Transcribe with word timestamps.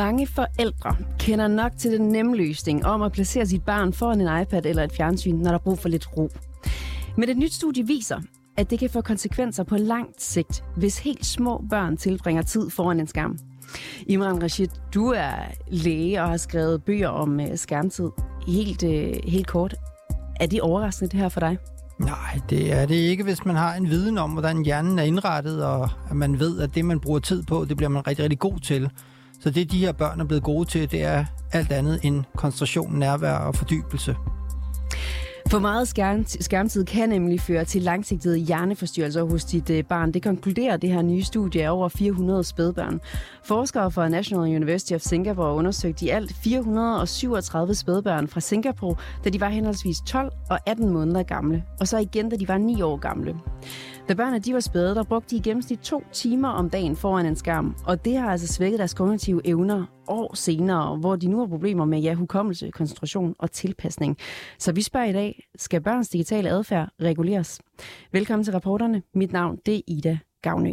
Mange 0.00 0.26
forældre 0.26 0.96
kender 1.18 1.48
nok 1.48 1.72
til 1.78 1.92
den 1.92 2.08
nemme 2.08 2.36
løsning 2.36 2.86
om 2.86 3.02
at 3.02 3.12
placere 3.12 3.46
sit 3.46 3.64
barn 3.64 3.92
foran 3.92 4.20
en 4.20 4.42
iPad 4.42 4.66
eller 4.66 4.84
et 4.84 4.92
fjernsyn, 4.92 5.36
når 5.36 5.44
der 5.44 5.54
er 5.54 5.58
brug 5.58 5.78
for 5.78 5.88
lidt 5.88 6.16
ro. 6.16 6.30
Men 7.16 7.28
et 7.28 7.36
nyt 7.36 7.52
studie 7.52 7.86
viser, 7.86 8.20
at 8.56 8.70
det 8.70 8.78
kan 8.78 8.90
få 8.90 9.00
konsekvenser 9.00 9.64
på 9.64 9.76
langt 9.76 10.22
sigt, 10.22 10.64
hvis 10.76 10.98
helt 10.98 11.26
små 11.26 11.64
børn 11.70 11.96
tilbringer 11.96 12.42
tid 12.42 12.70
foran 12.70 13.00
en 13.00 13.06
skærm. 13.06 13.38
Imran 14.06 14.42
Rashid, 14.42 14.68
du 14.94 15.08
er 15.08 15.32
læge 15.68 16.22
og 16.22 16.28
har 16.28 16.36
skrevet 16.36 16.84
bøger 16.84 17.08
om 17.08 17.40
øh, 17.40 17.56
skærmtid. 17.56 18.08
Helt, 18.46 18.82
øh, 18.82 19.14
helt 19.24 19.46
kort, 19.46 19.74
er 20.40 20.46
det 20.46 20.60
overraskende 20.60 21.10
det 21.10 21.20
her 21.20 21.28
for 21.28 21.40
dig? 21.40 21.58
Nej, 21.98 22.40
det 22.50 22.72
er 22.72 22.86
det 22.86 22.94
ikke, 22.94 23.24
hvis 23.24 23.44
man 23.44 23.56
har 23.56 23.74
en 23.74 23.88
viden 23.90 24.18
om, 24.18 24.30
hvordan 24.30 24.64
hjernen 24.64 24.98
er 24.98 25.02
indrettet, 25.02 25.64
og 25.64 25.88
at 26.10 26.16
man 26.16 26.38
ved, 26.38 26.60
at 26.60 26.74
det, 26.74 26.84
man 26.84 27.00
bruger 27.00 27.18
tid 27.18 27.42
på, 27.42 27.64
det 27.68 27.76
bliver 27.76 27.90
man 27.90 28.06
rigtig, 28.06 28.22
rigtig 28.22 28.38
god 28.38 28.58
til. 28.58 28.90
Så 29.40 29.50
det, 29.50 29.72
de 29.72 29.78
her 29.78 29.92
børn 29.92 30.20
er 30.20 30.24
blevet 30.24 30.42
gode 30.42 30.68
til, 30.68 30.90
det 30.90 31.02
er 31.02 31.24
alt 31.52 31.72
andet 31.72 32.00
end 32.02 32.24
koncentration, 32.36 32.98
nærvær 32.98 33.34
og 33.34 33.54
fordybelse. 33.54 34.16
For 35.50 35.58
meget 35.58 35.88
skærm, 35.88 36.24
skærmtid 36.26 36.84
kan 36.84 37.08
nemlig 37.08 37.40
føre 37.40 37.64
til 37.64 37.82
langsigtede 37.82 38.38
hjerneforstyrrelser 38.38 39.24
hos 39.24 39.44
dit 39.44 39.70
øh, 39.70 39.84
barn. 39.84 40.12
Det 40.12 40.22
konkluderer 40.22 40.76
det 40.76 40.90
her 40.90 41.02
nye 41.02 41.22
studie 41.22 41.64
af 41.64 41.70
over 41.70 41.88
400 41.88 42.44
spædbørn. 42.44 43.00
Forskere 43.44 43.90
fra 43.90 44.08
National 44.08 44.56
University 44.56 44.92
of 44.92 45.00
Singapore 45.00 45.54
undersøgte 45.54 46.06
i 46.06 46.08
alt 46.08 46.32
437 46.44 47.74
spædbørn 47.74 48.28
fra 48.28 48.40
Singapore, 48.40 48.96
da 49.24 49.30
de 49.30 49.40
var 49.40 49.48
henholdsvis 49.48 49.96
12 50.06 50.32
og 50.50 50.58
18 50.66 50.88
måneder 50.88 51.22
gamle, 51.22 51.64
og 51.80 51.88
så 51.88 51.98
igen, 51.98 52.28
da 52.28 52.36
de 52.36 52.48
var 52.48 52.58
9 52.58 52.82
år 52.82 52.96
gamle. 52.96 53.34
Da 54.08 54.14
børnene 54.14 54.38
de 54.38 54.54
var 54.54 54.60
spæde, 54.60 54.94
der 54.94 55.04
brugte 55.04 55.30
de 55.30 55.36
i 55.36 55.40
gennemsnit 55.40 55.78
to 55.78 56.02
timer 56.12 56.48
om 56.48 56.70
dagen 56.70 56.96
foran 56.96 57.26
en 57.26 57.36
skærm, 57.36 57.76
og 57.86 58.04
det 58.04 58.16
har 58.16 58.30
altså 58.30 58.46
svækket 58.46 58.78
deres 58.78 58.94
kognitive 58.94 59.40
evner 59.44 59.84
år 60.08 60.34
senere, 60.34 60.96
hvor 60.96 61.16
de 61.16 61.28
nu 61.28 61.38
har 61.38 61.46
problemer 61.46 61.84
med 61.84 62.00
ja, 62.00 62.14
hukommelse, 62.14 62.70
koncentration 62.70 63.34
og 63.38 63.52
tilpasning. 63.52 64.16
Så 64.58 64.72
vi 64.72 64.82
spørger 64.82 65.06
i 65.06 65.12
dag, 65.12 65.48
skal 65.56 65.80
børns 65.80 66.08
digitale 66.08 66.50
adfærd 66.50 66.88
reguleres? 67.02 67.60
Velkommen 68.12 68.44
til 68.44 68.52
rapporterne. 68.52 69.02
Mit 69.14 69.32
navn 69.32 69.58
det 69.66 69.76
er 69.76 69.80
Ida 69.86 70.18
Gavnø. 70.42 70.72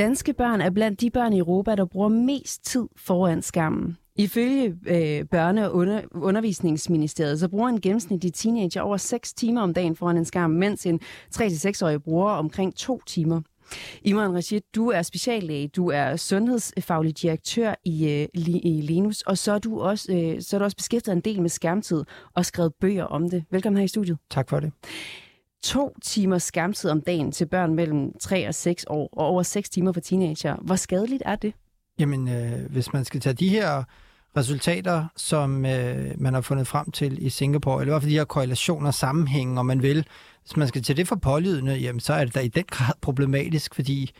Danske 0.00 0.32
børn 0.32 0.60
er 0.60 0.70
blandt 0.70 1.00
de 1.00 1.10
børn 1.10 1.32
i 1.32 1.38
Europa, 1.38 1.74
der 1.74 1.84
bruger 1.84 2.08
mest 2.08 2.64
tid 2.64 2.86
foran 2.96 3.42
skærmen. 3.42 3.96
Ifølge 4.16 4.76
øh, 4.86 5.24
Børne- 5.34 5.64
og 5.64 5.74
under, 5.74 6.00
Undervisningsministeriet, 6.14 7.40
så 7.40 7.48
bruger 7.48 7.68
en 7.68 7.80
gennemsnitlig 7.80 8.34
teenager 8.34 8.80
over 8.80 8.96
6 8.96 9.32
timer 9.32 9.60
om 9.60 9.74
dagen 9.74 9.96
foran 9.96 10.16
en 10.16 10.24
skærm, 10.24 10.50
mens 10.50 10.86
en 10.86 11.00
3-6-årig 11.36 12.02
bruger 12.02 12.30
omkring 12.30 12.74
2 12.74 13.00
timer. 13.06 13.40
Imran 14.02 14.34
Rashid, 14.34 14.60
du 14.74 14.88
er 14.88 15.02
speciallæge, 15.02 15.68
du 15.68 15.90
er 15.90 16.16
sundhedsfaglig 16.16 17.22
direktør 17.22 17.74
i, 17.84 18.08
øh, 18.08 18.28
i 18.44 18.80
Linus, 18.82 19.22
og 19.22 19.38
så 19.38 19.52
er, 19.52 19.58
du 19.58 19.80
også, 19.80 20.12
øh, 20.12 20.42
så 20.42 20.56
er 20.56 20.58
du 20.58 20.64
også 20.64 20.76
beskæftiget 20.76 21.16
en 21.16 21.22
del 21.22 21.42
med 21.42 21.50
skærmtid 21.50 22.04
og 22.34 22.46
skrevet 22.46 22.74
bøger 22.80 23.04
om 23.04 23.30
det. 23.30 23.44
Velkommen 23.50 23.78
her 23.78 23.84
i 23.84 23.88
studiet. 23.88 24.18
Tak 24.30 24.50
for 24.50 24.60
det 24.60 24.72
to 25.62 25.94
timer 26.02 26.38
skærmtid 26.38 26.90
om 26.90 27.00
dagen 27.00 27.32
til 27.32 27.46
børn 27.46 27.74
mellem 27.74 28.12
3 28.20 28.48
og 28.48 28.54
6 28.54 28.84
år, 28.88 29.08
og 29.12 29.26
over 29.26 29.42
6 29.42 29.70
timer 29.70 29.92
for 29.92 30.00
teenager. 30.00 30.56
Hvor 30.56 30.76
skadeligt 30.76 31.22
er 31.26 31.36
det? 31.36 31.52
Jamen, 31.98 32.28
øh, 32.28 32.70
hvis 32.70 32.92
man 32.92 33.04
skal 33.04 33.20
tage 33.20 33.32
de 33.32 33.48
her 33.48 33.82
resultater, 34.36 35.04
som 35.16 35.66
øh, 35.66 36.14
man 36.18 36.34
har 36.34 36.40
fundet 36.40 36.66
frem 36.66 36.90
til 36.90 37.26
i 37.26 37.30
Singapore, 37.30 37.80
eller 37.82 37.90
i 37.90 37.92
hvert 37.92 38.02
fald 38.02 38.10
de 38.10 38.16
her 38.16 38.24
korrelationer, 38.24 38.90
sammenhænge, 38.90 39.60
om 39.60 39.66
man 39.66 39.82
vil, 39.82 40.06
hvis 40.42 40.56
man 40.56 40.68
skal 40.68 40.82
tage 40.82 40.96
det 40.96 41.08
for 41.08 41.16
pålydende, 41.16 41.74
jamen, 41.74 42.00
så 42.00 42.12
er 42.12 42.24
det 42.24 42.34
da 42.34 42.40
i 42.40 42.48
den 42.48 42.64
grad 42.70 42.94
problematisk, 43.02 43.74
fordi 43.74 44.10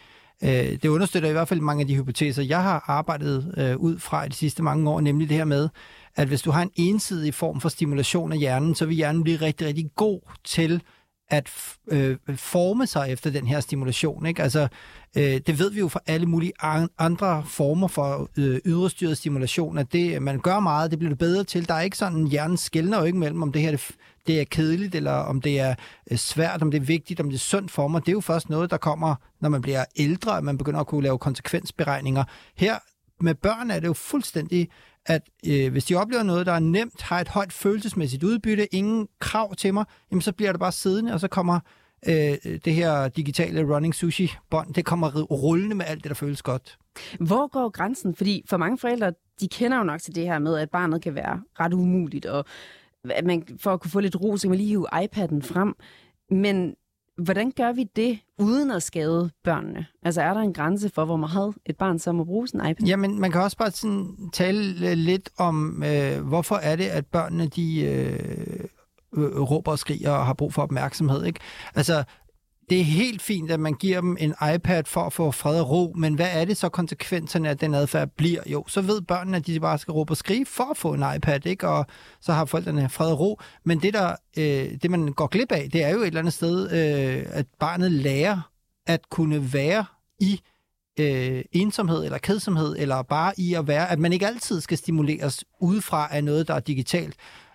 øh, 0.43 0.51
det 0.51 0.85
understøtter 0.85 1.29
i 1.29 1.33
hvert 1.33 1.49
fald 1.49 1.61
mange 1.61 1.81
af 1.81 1.87
de 1.87 1.95
hypoteser, 1.95 2.43
jeg 2.43 2.63
har 2.63 2.85
arbejdet 2.87 3.55
øh, 3.57 3.77
ud 3.77 3.99
fra 3.99 4.25
i 4.25 4.29
de 4.29 4.35
sidste 4.35 4.63
mange 4.63 4.91
år, 4.91 5.01
nemlig 5.01 5.29
det 5.29 5.37
her 5.37 5.45
med, 5.45 5.69
at 6.17 6.29
hvis 6.29 6.43
du 6.43 6.51
har 6.51 6.63
en 6.63 6.71
ensidig 6.77 7.35
form 7.35 7.61
for 7.61 7.69
stimulation 7.69 8.33
af 8.33 8.39
hjernen, 8.39 8.75
så 8.75 8.87
vil 8.87 8.97
hjernen 8.97 9.23
blive 9.23 9.37
rigtig, 9.37 9.67
rigtig 9.67 9.91
god 9.97 10.21
til 10.45 10.83
at 11.31 11.51
øh, 11.89 12.17
forme 12.37 12.87
sig 12.87 13.07
efter 13.11 13.31
den 13.31 13.47
her 13.47 13.61
stimulation. 13.61 14.27
Ikke? 14.27 14.43
Altså, 14.43 14.69
øh, 15.17 15.41
det 15.47 15.59
ved 15.59 15.71
vi 15.71 15.79
jo 15.79 15.89
fra 15.89 16.01
alle 16.07 16.27
mulige 16.27 16.53
andre 16.99 17.45
former 17.47 17.89
for 17.89 18.31
øh, 18.37 18.61
ydrestyret 18.65 19.19
stimulation, 19.19 19.79
at 19.79 19.93
det, 19.93 20.23
man 20.23 20.41
gør 20.41 20.61
meget, 20.61 20.91
det 20.91 20.99
bliver 20.99 21.11
det 21.11 21.19
bedre 21.19 21.45
til. 21.45 21.69
Der 21.69 21.75
er 21.75 21.81
ikke 21.81 21.97
sådan, 21.97 22.27
hjernen 22.27 22.57
skældner 22.57 22.99
jo 22.99 23.05
ikke 23.05 23.19
mellem, 23.19 23.43
om 23.43 23.53
det 23.53 23.63
her 23.63 23.71
det, 23.71 23.91
det 24.27 24.41
er 24.41 24.45
kedeligt, 24.45 24.95
eller 24.95 25.13
om 25.13 25.41
det 25.41 25.61
er 25.61 25.75
øh, 26.11 26.19
svært, 26.19 26.63
om 26.63 26.71
det 26.71 26.81
er 26.81 26.85
vigtigt, 26.85 27.21
om 27.21 27.29
det 27.29 27.35
er 27.35 27.39
sundt 27.39 27.71
for 27.71 27.89
mig. 27.89 28.01
Det 28.01 28.09
er 28.09 28.13
jo 28.13 28.21
først 28.21 28.51
noget, 28.51 28.71
der 28.71 28.77
kommer, 28.77 29.15
når 29.41 29.49
man 29.49 29.63
bliver 29.63 29.85
ældre, 29.97 30.37
at 30.37 30.45
man 30.45 30.59
begynder 30.59 30.81
at 30.81 30.87
kunne 30.87 31.03
lave 31.03 31.19
konsekvensberegninger. 31.19 32.25
Her 32.57 32.79
med 33.21 33.35
børn 33.35 33.71
er 33.71 33.81
det 33.81 33.87
jo 33.87 33.93
fuldstændig 33.93 34.69
at 35.11 35.23
øh, 35.47 35.73
hvis 35.73 35.85
de 35.85 35.95
oplever 35.95 36.23
noget, 36.23 36.47
der 36.47 36.53
er 36.53 36.59
nemt, 36.59 37.03
har 37.03 37.21
et 37.21 37.29
højt 37.29 37.53
følelsesmæssigt 37.53 38.23
udbytte, 38.23 38.75
ingen 38.75 39.09
krav 39.19 39.55
til 39.55 39.75
mig, 39.75 39.85
jamen 40.11 40.23
så 40.23 40.33
bliver 40.33 40.53
det 40.53 40.61
bare 40.61 40.73
siddende, 40.73 41.13
og 41.13 41.21
så 41.21 41.29
kommer 41.29 41.61
øh, 42.09 42.37
det 42.65 42.75
her 42.75 43.09
digitale 43.09 43.75
running 43.75 43.95
sushi-bånd, 43.95 44.75
det 44.75 44.85
kommer 44.85 45.23
rullende 45.23 45.75
med 45.75 45.85
alt 45.89 46.05
det, 46.05 46.09
der 46.09 46.15
føles 46.15 46.43
godt. 46.43 46.79
Hvor 47.21 47.49
går 47.49 47.69
grænsen? 47.69 48.15
Fordi 48.15 48.45
for 48.49 48.57
mange 48.57 48.79
forældre, 48.79 49.13
de 49.41 49.49
kender 49.49 49.79
jo 49.79 49.85
nok 49.85 50.01
til 50.01 50.15
det 50.15 50.25
her 50.25 50.39
med, 50.39 50.59
at 50.59 50.71
barnet 50.71 51.03
kan 51.03 51.15
være 51.15 51.43
ret 51.61 51.73
umuligt, 51.73 52.27
og 52.27 52.45
at 53.11 53.25
man, 53.25 53.43
for 53.61 53.73
at 53.73 53.81
kunne 53.81 53.91
få 53.91 54.01
lidt 54.01 54.21
ro, 54.21 54.37
så 54.37 54.43
kan 54.43 54.51
man 54.51 54.59
lige 54.59 54.69
hive 54.69 54.95
iPad'en 54.95 55.41
frem. 55.43 55.75
Men 56.31 56.75
Hvordan 57.25 57.53
gør 57.57 57.73
vi 57.73 57.85
det 57.97 58.19
uden 58.39 58.71
at 58.71 58.83
skade 58.83 59.31
børnene? 59.45 59.87
Altså 60.03 60.23
er 60.23 60.35
der 60.35 60.41
en 60.41 60.53
grænse 60.53 60.91
for, 60.95 61.05
hvor 61.05 61.17
meget 61.17 61.55
et 61.67 61.77
barn 61.77 61.99
så 61.99 62.13
må 62.13 62.25
bruge 62.25 62.49
sin 62.49 62.61
iPad? 62.61 62.87
Jamen, 62.87 63.21
man 63.21 63.33
kan 63.33 63.41
også 63.41 63.57
bare 63.57 63.71
sådan 63.71 64.17
tale 64.33 64.91
øh, 64.91 64.97
lidt 64.97 65.31
om, 65.39 65.83
øh, 65.83 66.27
hvorfor 66.29 66.57
er 66.57 66.77
det, 66.77 66.85
at 66.87 67.07
børnene 67.07 67.47
de 67.47 67.81
øh, 67.81 68.65
øh, 69.17 69.41
råber 69.41 69.73
og 69.73 69.79
skriger 69.79 70.11
og 70.11 70.27
har 70.27 70.35
brug 70.35 70.55
for 70.55 70.63
opmærksomhed. 70.63 71.25
Ikke? 71.25 71.41
Altså, 71.75 72.05
det 72.71 72.81
er 72.81 72.85
helt 72.85 73.23
fint, 73.23 73.51
at 73.51 73.61
man 73.61 73.75
giver 73.75 74.01
dem 74.01 74.17
en 74.21 74.35
iPad 74.55 74.85
for 74.85 75.01
at 75.01 75.13
få 75.13 75.31
fred 75.31 75.61
og 75.61 75.71
ro, 75.71 75.95
men 75.97 76.15
hvad 76.15 76.29
er 76.33 76.45
det 76.45 76.57
så 76.57 76.69
konsekvenserne 76.69 77.49
af 77.49 77.59
den 77.59 77.75
adfærd 77.75 78.09
bliver? 78.17 78.41
Jo, 78.47 78.65
så 78.69 78.81
ved 78.81 79.01
børnene, 79.01 79.37
at 79.37 79.47
de 79.47 79.61
bare 79.61 79.79
skal 79.79 79.93
råbe 79.93 80.13
og 80.13 80.17
skrige 80.17 80.47
for 80.47 80.71
at 80.71 80.77
få 80.77 80.95
en 80.95 81.05
iPad, 81.17 81.47
ikke? 81.47 81.69
og 81.69 81.87
så 82.21 82.33
har 82.33 82.45
forældrene 82.45 82.89
fred 82.89 83.11
og 83.11 83.21
ro. 83.21 83.41
Men 83.65 83.83
det, 83.83 83.95
der, 83.95 84.17
øh, 84.37 84.71
det 84.83 84.91
man 84.91 85.13
går 85.13 85.27
glip 85.27 85.53
af, 85.53 85.71
det 85.73 85.83
er 85.85 85.89
jo 85.89 86.01
et 86.01 86.07
eller 86.07 86.21
andet 86.21 86.35
sted, 86.35 86.73
øh, 86.73 87.27
at 87.31 87.47
barnet 87.61 87.93
lærer 87.93 88.51
at 88.87 89.11
kunne 89.11 89.53
være 89.53 89.85
i 90.21 90.41
øh, 91.01 91.43
ensomhed 91.53 92.05
eller 92.05 92.19
kedsomhed, 92.19 92.77
eller 92.79 93.03
bare 93.03 93.33
i 93.37 93.55
at 93.55 93.67
være, 93.69 93.91
at 93.91 93.99
man 93.99 94.13
ikke 94.13 94.27
altid 94.27 94.61
skal 94.61 94.79
stimuleres 94.79 95.45
udefra 95.61 96.09
af 96.11 96.25
noget, 96.25 96.49
der 96.49 96.55
er 96.55 96.61
digitalt. 96.61 97.15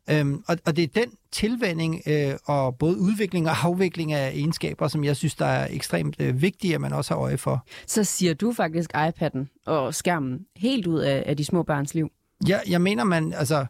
Øhm, 0.09 0.43
og, 0.47 0.57
og 0.65 0.75
det 0.75 0.83
er 0.83 0.87
den 0.87 1.11
tilvænding 1.31 2.01
øh, 2.07 2.33
og 2.45 2.77
både 2.77 2.99
udvikling 2.99 3.49
og 3.49 3.65
afvikling 3.65 4.13
af 4.13 4.31
egenskaber, 4.31 4.87
som 4.87 5.03
jeg 5.03 5.15
synes, 5.15 5.35
der 5.35 5.45
er 5.45 5.67
ekstremt 5.71 6.15
øh, 6.19 6.41
vigtige, 6.41 6.75
at 6.75 6.81
man 6.81 6.93
også 6.93 7.13
har 7.13 7.21
øje 7.21 7.37
for. 7.37 7.65
Så 7.87 8.03
siger 8.03 8.33
du 8.33 8.53
faktisk 8.53 8.89
iPad'en 8.95 9.63
og 9.65 9.95
skærmen 9.95 10.45
helt 10.55 10.87
ud 10.87 10.99
af, 10.99 11.23
af 11.25 11.37
de 11.37 11.45
små 11.45 11.63
børns 11.63 11.93
liv? 11.93 12.11
Ja, 12.47 12.59
jeg 12.67 12.81
mener, 12.81 13.03
man, 13.03 13.33
altså, 13.33 13.65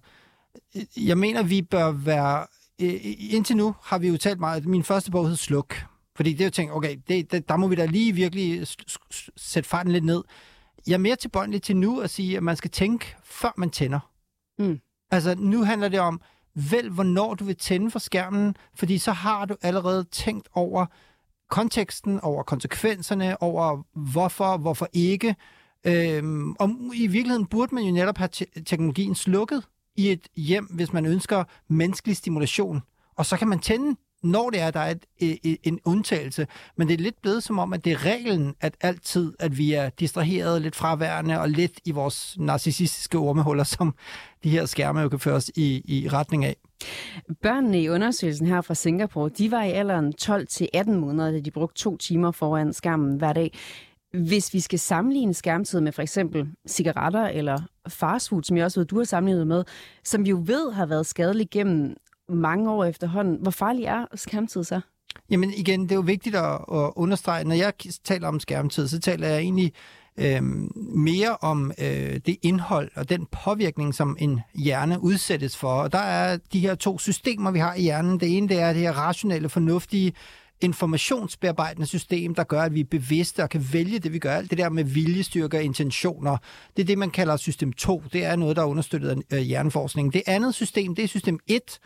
jeg 0.97 1.17
mener, 1.17 1.43
vi 1.43 1.61
bør 1.61 1.91
være, 1.91 2.46
øh, 2.81 2.99
indtil 3.29 3.58
nu 3.58 3.76
har 3.84 3.97
vi 3.97 4.08
jo 4.08 4.17
talt 4.17 4.40
meget, 4.40 4.66
min 4.66 4.84
første 4.84 5.11
bog 5.11 5.28
hed 5.28 5.35
Sluk, 5.35 5.76
fordi 6.16 6.31
det 6.31 6.41
er 6.41 6.46
jo 6.46 6.52
tænkt, 6.52 6.73
okay, 6.73 6.97
det, 7.08 7.31
det, 7.31 7.49
der 7.49 7.58
må 7.58 7.67
vi 7.67 7.76
da 7.76 7.85
lige 7.85 8.14
virkelig 8.14 8.67
sætte 9.38 9.70
farten 9.70 9.91
lidt 9.91 10.05
ned. 10.05 10.23
Jeg 10.88 10.93
er 10.93 10.97
mere 10.97 11.16
tilbøjelig 11.16 11.61
til 11.61 11.78
nu 11.78 11.99
at 11.99 12.09
sige, 12.09 12.38
at 12.38 12.43
man 12.43 12.55
skal 12.55 12.72
tænke, 12.72 13.16
før 13.23 13.53
man 13.58 13.70
tænder. 13.70 13.99
Mm. 14.59 14.79
Altså, 15.11 15.35
nu 15.37 15.63
handler 15.63 15.90
det 15.90 15.99
om, 15.99 16.22
vælg 16.55 16.90
hvornår 16.91 17.34
du 17.34 17.43
vil 17.43 17.55
tænde 17.55 17.91
for 17.91 17.99
skærmen, 17.99 18.55
fordi 18.75 18.97
så 18.97 19.11
har 19.11 19.46
du 19.46 19.55
allerede 19.61 20.03
tænkt 20.03 20.49
over 20.53 20.85
konteksten, 21.49 22.19
over 22.22 22.43
konsekvenserne, 22.43 23.41
over 23.41 23.84
hvorfor, 23.93 24.57
hvorfor 24.57 24.87
ikke. 24.93 25.35
Øhm, 25.87 26.52
og 26.52 26.69
i 26.96 27.07
virkeligheden 27.07 27.46
burde 27.46 27.75
man 27.75 27.84
jo 27.84 27.93
netop 27.93 28.17
have 28.17 28.28
te- 28.28 28.63
teknologien 28.66 29.16
slukket 29.16 29.67
i 29.96 30.11
et 30.11 30.28
hjem, 30.35 30.66
hvis 30.66 30.93
man 30.93 31.05
ønsker 31.05 31.43
menneskelig 31.67 32.17
stimulation. 32.17 32.81
Og 33.16 33.25
så 33.25 33.37
kan 33.37 33.47
man 33.47 33.59
tænde 33.59 33.96
når 34.26 34.50
det 34.50 34.62
er, 34.62 34.72
der 34.72 34.80
er 34.80 34.92
et, 34.92 35.06
et, 35.44 35.58
en 35.64 35.80
undtagelse. 35.86 36.48
Men 36.78 36.88
det 36.88 36.94
er 36.94 37.04
lidt 37.04 37.22
blevet 37.22 37.44
som 37.44 37.60
om, 37.60 37.74
at 37.74 37.86
det 37.86 37.92
er 37.92 38.06
reglen, 38.06 38.56
at 38.62 38.76
altid, 38.82 39.34
at 39.40 39.58
vi 39.58 39.74
er 39.74 39.90
distraheret, 39.90 40.62
lidt 40.62 40.76
fraværende 40.76 41.40
og 41.40 41.50
lidt 41.50 41.80
i 41.86 41.92
vores 41.92 42.36
narcissistiske 42.40 43.18
ormehuller, 43.18 43.64
som 43.64 43.96
de 44.44 44.50
her 44.50 44.66
skærme 44.66 45.00
jo 45.00 45.10
kan 45.10 45.20
føre 45.20 45.36
os 45.36 45.52
i, 45.56 45.82
i 45.86 46.10
retning 46.10 46.46
af. 46.46 46.56
Børnene 47.42 47.82
i 47.82 47.90
undersøgelsen 47.90 48.48
her 48.48 48.62
fra 48.62 48.74
Singapore, 48.74 49.30
de 49.30 49.52
var 49.52 49.64
i 49.64 49.72
alderen 49.72 50.14
12 50.14 50.48
til 50.48 50.70
18 50.74 51.00
måneder, 51.00 51.32
da 51.32 51.40
de 51.40 51.52
brugte 51.52 51.82
to 51.82 51.98
timer 51.98 52.32
foran 52.32 52.74
skærmen 52.74 53.18
hver 53.18 53.34
dag. 53.34 53.52
Hvis 54.14 54.54
vi 54.54 54.60
skal 54.60 54.80
sammenligne 54.80 55.34
skærmtid 55.34 55.82
med 55.82 55.92
for 55.92 56.02
eksempel 56.02 56.48
cigaretter 56.68 57.28
eller 57.28 57.62
fastfood, 57.88 58.44
som 58.44 58.58
jeg 58.58 58.66
også 58.66 58.80
ved, 58.80 58.88
du 58.88 58.98
har 58.98 59.04
sammenlignet 59.04 59.48
med, 59.48 59.64
som 60.04 60.26
vi 60.26 60.30
jo 60.30 60.44
ved 60.46 60.72
har 60.72 60.86
været 60.86 61.06
skadelig 61.06 61.50
gennem 61.52 61.96
mange 62.30 62.72
år 62.72 62.86
efterhånden. 62.86 63.38
Hvor 63.42 63.52
farlig 63.52 63.86
er 63.86 64.06
skærmtid 64.16 64.64
så? 64.64 64.82
Jamen 65.30 65.54
igen, 65.54 65.84
det 65.84 65.92
er 65.92 65.96
jo 65.96 66.02
vigtigt 66.02 66.36
at, 66.36 66.54
at 66.54 66.92
understrege, 66.96 67.44
når 67.44 67.56
jeg 67.56 67.74
taler 68.04 68.28
om 68.28 68.40
skærmtid, 68.40 68.88
så 68.88 69.00
taler 69.00 69.28
jeg 69.28 69.40
egentlig 69.40 69.74
øh, 70.18 70.42
mere 70.96 71.38
om 71.42 71.72
øh, 71.82 72.20
det 72.26 72.38
indhold 72.42 72.92
og 72.96 73.10
den 73.10 73.28
påvirkning, 73.44 73.96
som 73.96 74.18
en 74.20 74.42
hjerne 74.56 75.04
udsættes 75.04 75.58
for. 75.58 75.74
Og 75.74 75.92
der 75.92 76.00
er 76.00 76.38
de 76.54 76.60
her 76.60 76.76
to 76.76 77.00
systemer, 77.00 77.52
vi 77.52 77.60
har 77.60 77.76
i 77.76 77.82
hjernen. 77.82 78.20
Det 78.20 78.38
ene 78.38 78.50
det 78.50 78.60
er 78.60 78.74
det 78.74 78.82
her 78.82 78.92
rationelle, 78.92 79.50
fornuftige 79.50 80.14
informationsbearbejdende 80.62 81.88
system, 81.88 82.36
der 82.36 82.44
gør, 82.44 82.62
at 82.62 82.74
vi 82.74 82.80
er 82.80 82.86
bevidste 82.92 83.44
og 83.44 83.50
kan 83.50 83.68
vælge 83.74 84.00
det, 84.00 84.14
vi 84.14 84.20
gør. 84.20 84.36
Alt 84.36 84.50
det 84.50 84.58
der 84.58 84.70
med 84.70 84.84
viljestyrke 84.84 85.58
og 85.58 85.64
intentioner, 85.64 86.38
det 86.76 86.82
er 86.82 86.86
det, 86.86 86.98
man 86.98 87.12
kalder 87.12 87.38
system 87.38 87.74
2. 87.74 88.04
Det 88.14 88.26
er 88.26 88.36
noget, 88.36 88.56
der 88.56 88.62
er 88.62 88.68
understøttet 88.68 89.10
af 89.10 89.38
øh, 89.38 89.42
hjerneforskningen. 89.42 90.14
Det 90.14 90.22
andet 90.28 90.56
system, 90.56 90.96
det 90.96 91.04
er 91.04 91.08
system 91.08 91.40
1, 91.48 91.80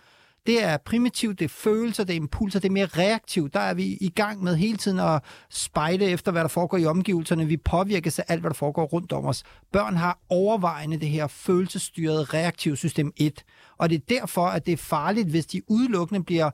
det 0.48 0.64
er 0.64 0.78
primitivt, 0.78 1.40
det 1.40 1.46
er 1.46 1.50
følelser, 1.50 2.04
det 2.04 2.14
er 2.14 2.18
impulser, 2.18 2.60
det 2.60 2.68
er 2.68 2.74
mere 2.74 2.86
reaktivt. 2.86 3.54
Der 3.54 3.60
er 3.60 3.74
vi 3.74 3.98
i 4.02 4.10
gang 4.10 4.44
med 4.44 4.56
hele 4.56 4.78
tiden 4.78 5.00
at 5.00 5.24
spejde 5.50 6.06
efter, 6.06 6.32
hvad 6.32 6.42
der 6.42 6.48
foregår 6.48 6.78
i 6.78 6.86
omgivelserne. 6.86 7.46
Vi 7.46 7.58
påvirkes 7.58 8.20
af 8.20 8.26
alt, 8.28 8.42
hvad 8.42 8.50
der 8.50 8.56
foregår 8.56 8.86
rundt 8.86 9.12
om 9.12 9.26
os. 9.26 9.44
Børn 9.72 9.96
har 9.96 10.20
overvejende 10.30 11.00
det 11.00 11.10
her 11.10 11.28
følelsesstyrede 11.28 12.24
reaktive 12.24 12.78
system 12.78 13.14
1. 13.18 13.44
Og 13.78 13.90
det 13.90 13.96
er 13.96 14.06
derfor, 14.20 14.46
at 14.46 14.66
det 14.66 14.72
er 14.72 14.78
farligt, 14.78 15.30
hvis 15.30 15.46
de 15.46 15.62
udelukkende 15.68 16.24
bliver 16.24 16.50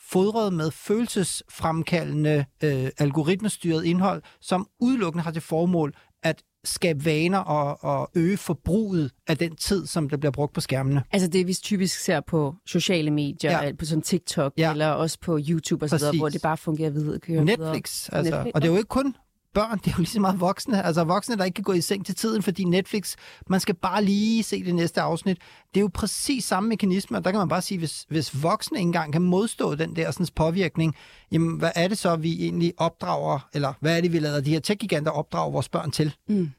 fodret 0.00 0.52
med 0.52 0.70
følelsesfremkaldende 0.70 2.44
øh, 2.64 2.88
algoritmestyret 2.98 3.84
indhold, 3.84 4.22
som 4.40 4.66
udelukkende 4.80 5.24
har 5.24 5.30
til 5.30 5.42
formål 5.42 5.94
at 6.22 6.42
skabe 6.68 7.04
vaner 7.04 7.38
og, 7.38 7.84
og 7.84 8.10
øge 8.14 8.36
forbruget 8.36 9.10
af 9.26 9.38
den 9.38 9.56
tid, 9.56 9.86
som 9.86 10.08
der 10.08 10.16
bliver 10.16 10.32
brugt 10.32 10.52
på 10.52 10.60
skærmene. 10.60 11.02
Altså 11.12 11.28
det, 11.28 11.46
vi 11.46 11.54
typisk 11.54 11.98
ser 11.98 12.20
på 12.20 12.54
sociale 12.66 13.10
medier, 13.10 13.64
ja. 13.64 13.72
på 13.78 13.84
sådan 13.84 14.02
TikTok, 14.02 14.52
ja. 14.58 14.70
eller 14.70 14.88
også 14.88 15.18
på 15.20 15.38
YouTube 15.48 15.84
og 15.84 15.90
så 15.90 15.98
videre, 15.98 16.16
hvor 16.16 16.28
det 16.28 16.42
bare 16.42 16.56
fungerer 16.56 16.90
videre. 16.90 17.18
Netflix, 17.28 18.08
videre. 18.08 18.18
altså. 18.18 18.34
Netflix, 18.34 18.52
og 18.54 18.62
det 18.62 18.68
er 18.68 18.72
jo 18.72 18.78
ikke 18.78 18.88
kun 18.88 19.14
børn, 19.54 19.78
det 19.78 19.86
er 19.86 19.90
jo 19.90 19.98
lige 19.98 20.06
så 20.06 20.20
meget 20.20 20.40
voksne. 20.40 20.82
Altså 20.84 21.04
voksne, 21.04 21.36
der 21.36 21.44
ikke 21.44 21.54
kan 21.54 21.64
gå 21.64 21.72
i 21.72 21.80
seng 21.80 22.06
til 22.06 22.14
tiden, 22.14 22.42
fordi 22.42 22.64
Netflix, 22.64 23.14
man 23.46 23.60
skal 23.60 23.74
bare 23.74 24.04
lige 24.04 24.42
se 24.42 24.64
det 24.64 24.74
næste 24.74 25.00
afsnit. 25.00 25.38
Det 25.74 25.80
er 25.80 25.80
jo 25.80 25.90
præcis 25.94 26.44
samme 26.44 26.68
mekanisme, 26.68 27.16
og 27.16 27.24
der 27.24 27.30
kan 27.30 27.38
man 27.38 27.48
bare 27.48 27.62
sige, 27.62 27.78
hvis, 27.78 28.06
hvis 28.08 28.42
voksne 28.42 28.78
ikke 28.78 28.86
engang 28.86 29.12
kan 29.12 29.22
modstå 29.22 29.74
den 29.74 29.96
der 29.96 30.10
sådan, 30.10 30.26
påvirkning, 30.36 30.94
jamen 31.32 31.58
hvad 31.58 31.70
er 31.74 31.88
det 31.88 31.98
så, 31.98 32.16
vi 32.16 32.44
egentlig 32.44 32.72
opdrager, 32.76 33.48
eller 33.54 33.72
hvad 33.80 33.96
er 33.96 34.00
det, 34.00 34.12
vi 34.12 34.18
lader 34.18 34.40
de 34.40 34.50
her 34.50 34.60
tech-giganter 34.60 35.10
opdrage 35.10 35.52
vores 35.52 35.68
børn 35.68 35.90
til? 35.90 36.14
Mm. 36.28 36.50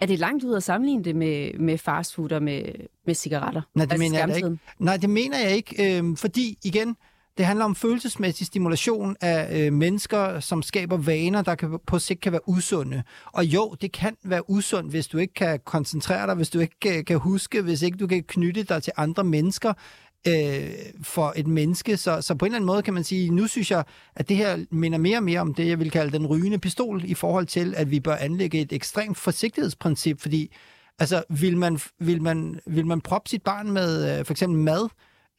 Er 0.00 0.06
det 0.06 0.18
langt 0.18 0.44
ud 0.44 0.54
at 0.54 0.62
sammenligne 0.62 1.04
det 1.04 1.16
med, 1.16 1.58
med 1.58 1.78
fastfood 1.78 2.32
og 2.32 2.42
med, 2.42 2.62
med 3.06 3.14
cigaretter? 3.14 3.62
Nej, 3.74 3.84
det 3.84 3.92
altså 3.92 4.02
mener 4.02 4.26
jeg 4.26 4.36
ikke. 4.36 4.58
Nej, 4.78 4.96
det 4.96 5.10
mener 5.10 5.38
jeg 5.38 5.56
ikke, 5.56 5.98
øh, 5.98 6.16
fordi 6.16 6.58
igen, 6.64 6.96
det 7.38 7.46
handler 7.46 7.64
om 7.64 7.74
følelsesmæssig 7.74 8.46
stimulation 8.46 9.16
af 9.20 9.66
øh, 9.66 9.72
mennesker, 9.72 10.40
som 10.40 10.62
skaber 10.62 10.96
vaner, 10.96 11.42
der 11.42 11.54
kan, 11.54 11.78
på 11.86 11.98
sigt 11.98 12.20
kan 12.20 12.32
være 12.32 12.48
usunde. 12.48 13.02
Og 13.26 13.44
jo, 13.44 13.76
det 13.80 13.92
kan 13.92 14.16
være 14.24 14.50
usundt, 14.50 14.90
hvis 14.90 15.06
du 15.06 15.18
ikke 15.18 15.34
kan 15.34 15.60
koncentrere 15.64 16.26
dig, 16.26 16.34
hvis 16.34 16.50
du 16.50 16.58
ikke 16.58 16.80
kan, 16.80 17.04
kan 17.04 17.18
huske, 17.18 17.62
hvis 17.62 17.82
ikke 17.82 17.98
du 17.98 18.06
kan 18.06 18.22
knytte 18.22 18.62
dig 18.62 18.82
til 18.82 18.92
andre 18.96 19.24
mennesker 19.24 19.72
øh, 20.28 20.70
for 21.02 21.32
et 21.36 21.46
menneske. 21.46 21.96
Så, 21.96 22.20
så 22.20 22.34
på 22.34 22.44
en 22.44 22.50
eller 22.50 22.56
anden 22.56 22.66
måde 22.66 22.82
kan 22.82 22.94
man 22.94 23.04
sige, 23.04 23.30
nu 23.30 23.46
synes 23.46 23.70
jeg, 23.70 23.84
at 24.16 24.28
det 24.28 24.36
her 24.36 24.64
minder 24.70 24.98
mere 24.98 25.16
og 25.16 25.22
mere 25.22 25.40
om 25.40 25.54
det, 25.54 25.68
jeg 25.68 25.78
vil 25.78 25.90
kalde 25.90 26.12
den 26.12 26.26
rygende 26.26 26.58
pistol, 26.58 27.02
i 27.04 27.14
forhold 27.14 27.46
til, 27.46 27.74
at 27.76 27.90
vi 27.90 28.00
bør 28.00 28.16
anlægge 28.16 28.60
et 28.60 28.72
ekstremt 28.72 29.18
forsigtighedsprincip, 29.18 30.20
fordi 30.20 30.54
altså, 30.98 31.22
vil 31.28 31.56
man, 31.56 31.78
vil 32.00 32.22
man, 32.22 32.60
vil 32.66 32.86
man 32.86 33.00
proppe 33.00 33.28
sit 33.28 33.42
barn 33.42 33.70
med 33.70 34.18
øh, 34.18 34.24
for 34.24 34.32
eksempel 34.32 34.58
mad, 34.58 34.88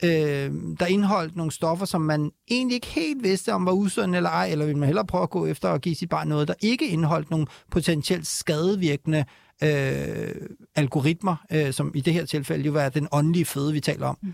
øh, 0.03 0.51
der 0.80 0.86
indeholdt 0.86 1.36
nogle 1.36 1.51
stoffer, 1.51 1.86
som 1.86 2.01
man 2.01 2.31
egentlig 2.51 2.75
ikke 2.75 2.88
helt 2.88 3.24
vidste 3.24 3.53
om 3.53 3.65
var 3.65 3.71
usunde 3.71 4.18
eller 4.18 4.30
ej, 4.30 4.51
eller 4.51 4.65
vil 4.65 4.77
man 4.77 4.88
hellere 4.88 5.06
prøve 5.06 5.24
at 5.24 5.30
gå 5.30 5.45
efter 5.45 5.69
at 5.69 5.81
give 5.81 5.95
sit 5.95 6.09
barn 6.09 6.27
noget, 6.27 6.47
der 6.47 6.53
ikke 6.62 6.88
indeholdt 6.88 7.31
nogle 7.31 7.47
potentielt 7.71 8.27
skadevirkende 8.27 9.25
øh, 9.63 10.36
algoritmer, 10.75 11.36
øh, 11.51 11.74
som 11.74 11.91
i 11.95 12.01
det 12.01 12.13
her 12.13 12.25
tilfælde 12.25 12.65
jo 12.65 12.71
var 12.71 12.89
den 12.89 13.07
åndelige 13.12 13.45
føde, 13.45 13.74
vi 13.74 13.80
taler 13.80 14.07
om. 14.07 14.18
Mm. 14.21 14.33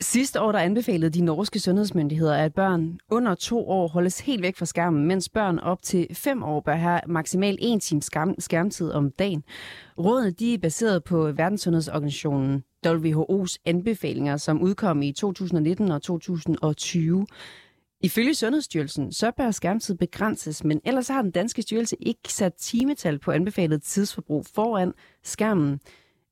Sidste 0.00 0.40
år 0.40 0.52
der 0.52 0.58
anbefalede 0.58 1.10
de 1.10 1.24
norske 1.24 1.58
sundhedsmyndigheder, 1.58 2.34
at 2.34 2.54
børn 2.54 2.98
under 3.10 3.34
to 3.34 3.68
år 3.68 3.88
holdes 3.88 4.20
helt 4.20 4.42
væk 4.42 4.56
fra 4.56 4.66
skærmen, 4.66 5.06
mens 5.06 5.28
børn 5.28 5.58
op 5.58 5.82
til 5.82 6.06
fem 6.12 6.42
år 6.42 6.60
bør 6.60 6.74
have 6.74 7.00
maksimalt 7.06 7.58
en 7.62 7.80
times 7.80 8.10
skærmtid 8.38 8.90
om 8.90 9.10
dagen. 9.10 9.44
Rådene 9.98 10.30
de 10.30 10.54
er 10.54 10.58
baseret 10.58 11.04
på 11.04 11.32
Verdenssundhedsorganisationen 11.32 12.64
WHO's 12.86 13.56
anbefalinger, 13.64 14.36
som 14.36 14.62
udkom 14.62 15.02
i 15.02 15.12
2019 15.12 15.90
og 15.90 16.02
2020. 16.02 17.26
Ifølge 18.02 18.34
Sundhedsstyrelsen, 18.34 19.12
så 19.12 19.30
bør 19.36 19.50
skærmtid 19.50 19.94
begrænses, 19.94 20.64
men 20.64 20.80
ellers 20.84 21.08
har 21.08 21.22
den 21.22 21.30
danske 21.30 21.62
styrelse 21.62 21.96
ikke 22.00 22.32
sat 22.32 22.54
timetal 22.54 23.18
på 23.18 23.30
anbefalet 23.30 23.82
tidsforbrug 23.82 24.46
foran 24.54 24.92
skærmen. 25.22 25.80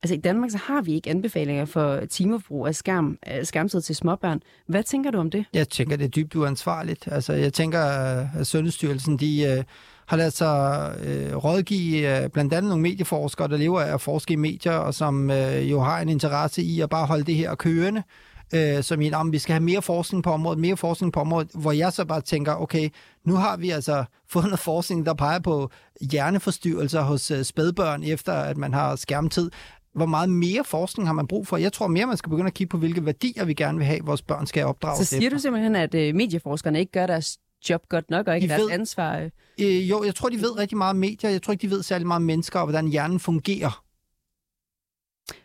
Altså 0.02 0.14
i 0.14 0.18
Danmark 0.18 0.50
så 0.50 0.58
har 0.58 0.82
vi 0.82 0.94
ikke 0.94 1.10
anbefalinger 1.10 1.64
for 1.64 2.00
timeforbrug 2.10 2.66
af 2.66 2.74
skærm, 2.74 3.18
øh, 3.30 3.44
skærmtid 3.44 3.80
til 3.80 3.96
småbørn. 3.96 4.42
Hvad 4.66 4.82
tænker 4.82 5.10
du 5.10 5.18
om 5.18 5.30
det? 5.30 5.44
Jeg 5.52 5.68
tænker, 5.68 5.96
det 5.96 6.04
er 6.04 6.08
dybt 6.08 6.36
uansvarligt. 6.36 7.08
Altså 7.10 7.32
jeg 7.32 7.52
tænker, 7.52 7.80
øh, 7.80 8.40
at 8.40 8.46
Sundhedsstyrelsen 8.46 9.16
de, 9.16 9.42
øh, 9.42 9.64
har 10.06 10.16
lavet 10.16 10.32
sig 10.32 10.94
øh, 11.04 11.36
rådgive 11.36 12.22
øh, 12.22 12.30
blandt 12.30 12.54
andet 12.54 12.68
nogle 12.68 12.82
medieforskere, 12.82 13.48
der 13.48 13.56
lever 13.56 13.80
af 13.80 13.94
at 13.94 14.00
forske 14.00 14.32
i 14.32 14.36
medier, 14.36 14.72
og 14.72 14.94
som 14.94 15.30
øh, 15.30 15.70
jo 15.70 15.80
har 15.80 16.00
en 16.00 16.08
interesse 16.08 16.62
i 16.62 16.80
at 16.80 16.90
bare 16.90 17.06
holde 17.06 17.24
det 17.24 17.34
her 17.34 17.54
kørende 17.54 18.02
øh, 18.54 18.82
som 18.82 19.00
i, 19.00 19.12
om 19.12 19.32
vi 19.32 19.38
skal 19.38 19.52
have 19.52 19.62
mere 19.62 19.82
forskning 19.82 20.24
på 20.24 20.30
området, 20.30 20.58
mere 20.58 20.76
forskning 20.76 21.12
på 21.12 21.20
området, 21.20 21.50
hvor 21.54 21.72
jeg 21.72 21.92
så 21.92 22.04
bare 22.04 22.20
tænker, 22.20 22.54
okay, 22.54 22.88
nu 23.24 23.34
har 23.34 23.56
vi 23.56 23.70
altså 23.70 24.04
fået 24.32 24.44
noget 24.44 24.58
forskning, 24.58 25.06
der 25.06 25.14
peger 25.14 25.38
på 25.38 25.70
hjerneforstyrrelser 26.00 27.02
hos 27.02 27.30
øh, 27.30 27.44
spædbørn, 27.44 28.02
efter 28.02 28.32
at 28.32 28.56
man 28.56 28.74
har 28.74 28.96
skærmtid 28.96 29.50
hvor 29.94 30.06
meget 30.06 30.30
mere 30.30 30.64
forskning 30.64 31.08
har 31.08 31.12
man 31.12 31.26
brug 31.26 31.46
for? 31.46 31.56
Jeg 31.56 31.72
tror 31.72 31.86
mere, 31.86 32.06
man 32.06 32.16
skal 32.16 32.30
begynde 32.30 32.46
at 32.46 32.54
kigge 32.54 32.70
på, 32.70 32.78
hvilke 32.78 33.06
værdier 33.06 33.44
vi 33.44 33.54
gerne 33.54 33.78
vil 33.78 33.86
have, 33.86 34.00
vores 34.04 34.22
børn 34.22 34.46
skal 34.46 34.64
opdrages 34.64 34.98
Så 34.98 35.04
siger 35.04 35.26
efter. 35.26 35.36
du 35.36 35.40
simpelthen, 35.40 35.76
at 35.76 35.94
uh, 35.94 36.14
medieforskerne 36.14 36.78
ikke 36.78 36.92
gør 36.92 37.06
deres 37.06 37.38
job 37.70 37.88
godt 37.88 38.10
nok, 38.10 38.28
og 38.28 38.34
ikke 38.34 38.44
de 38.44 38.48
deres 38.48 38.62
ved, 38.62 38.70
ansvar? 38.70 39.30
Øh, 39.60 39.90
jo, 39.90 40.04
jeg 40.04 40.14
tror, 40.14 40.28
de 40.28 40.40
ved 40.40 40.58
rigtig 40.58 40.78
meget 40.78 40.90
om 40.90 40.96
medier. 40.96 41.30
Jeg 41.30 41.42
tror 41.42 41.52
ikke, 41.52 41.62
de 41.62 41.70
ved 41.70 41.82
særlig 41.82 42.06
meget 42.06 42.20
om 42.20 42.22
mennesker, 42.22 42.58
og 42.58 42.66
hvordan 42.66 42.88
hjernen 42.88 43.20
fungerer. 43.20 43.84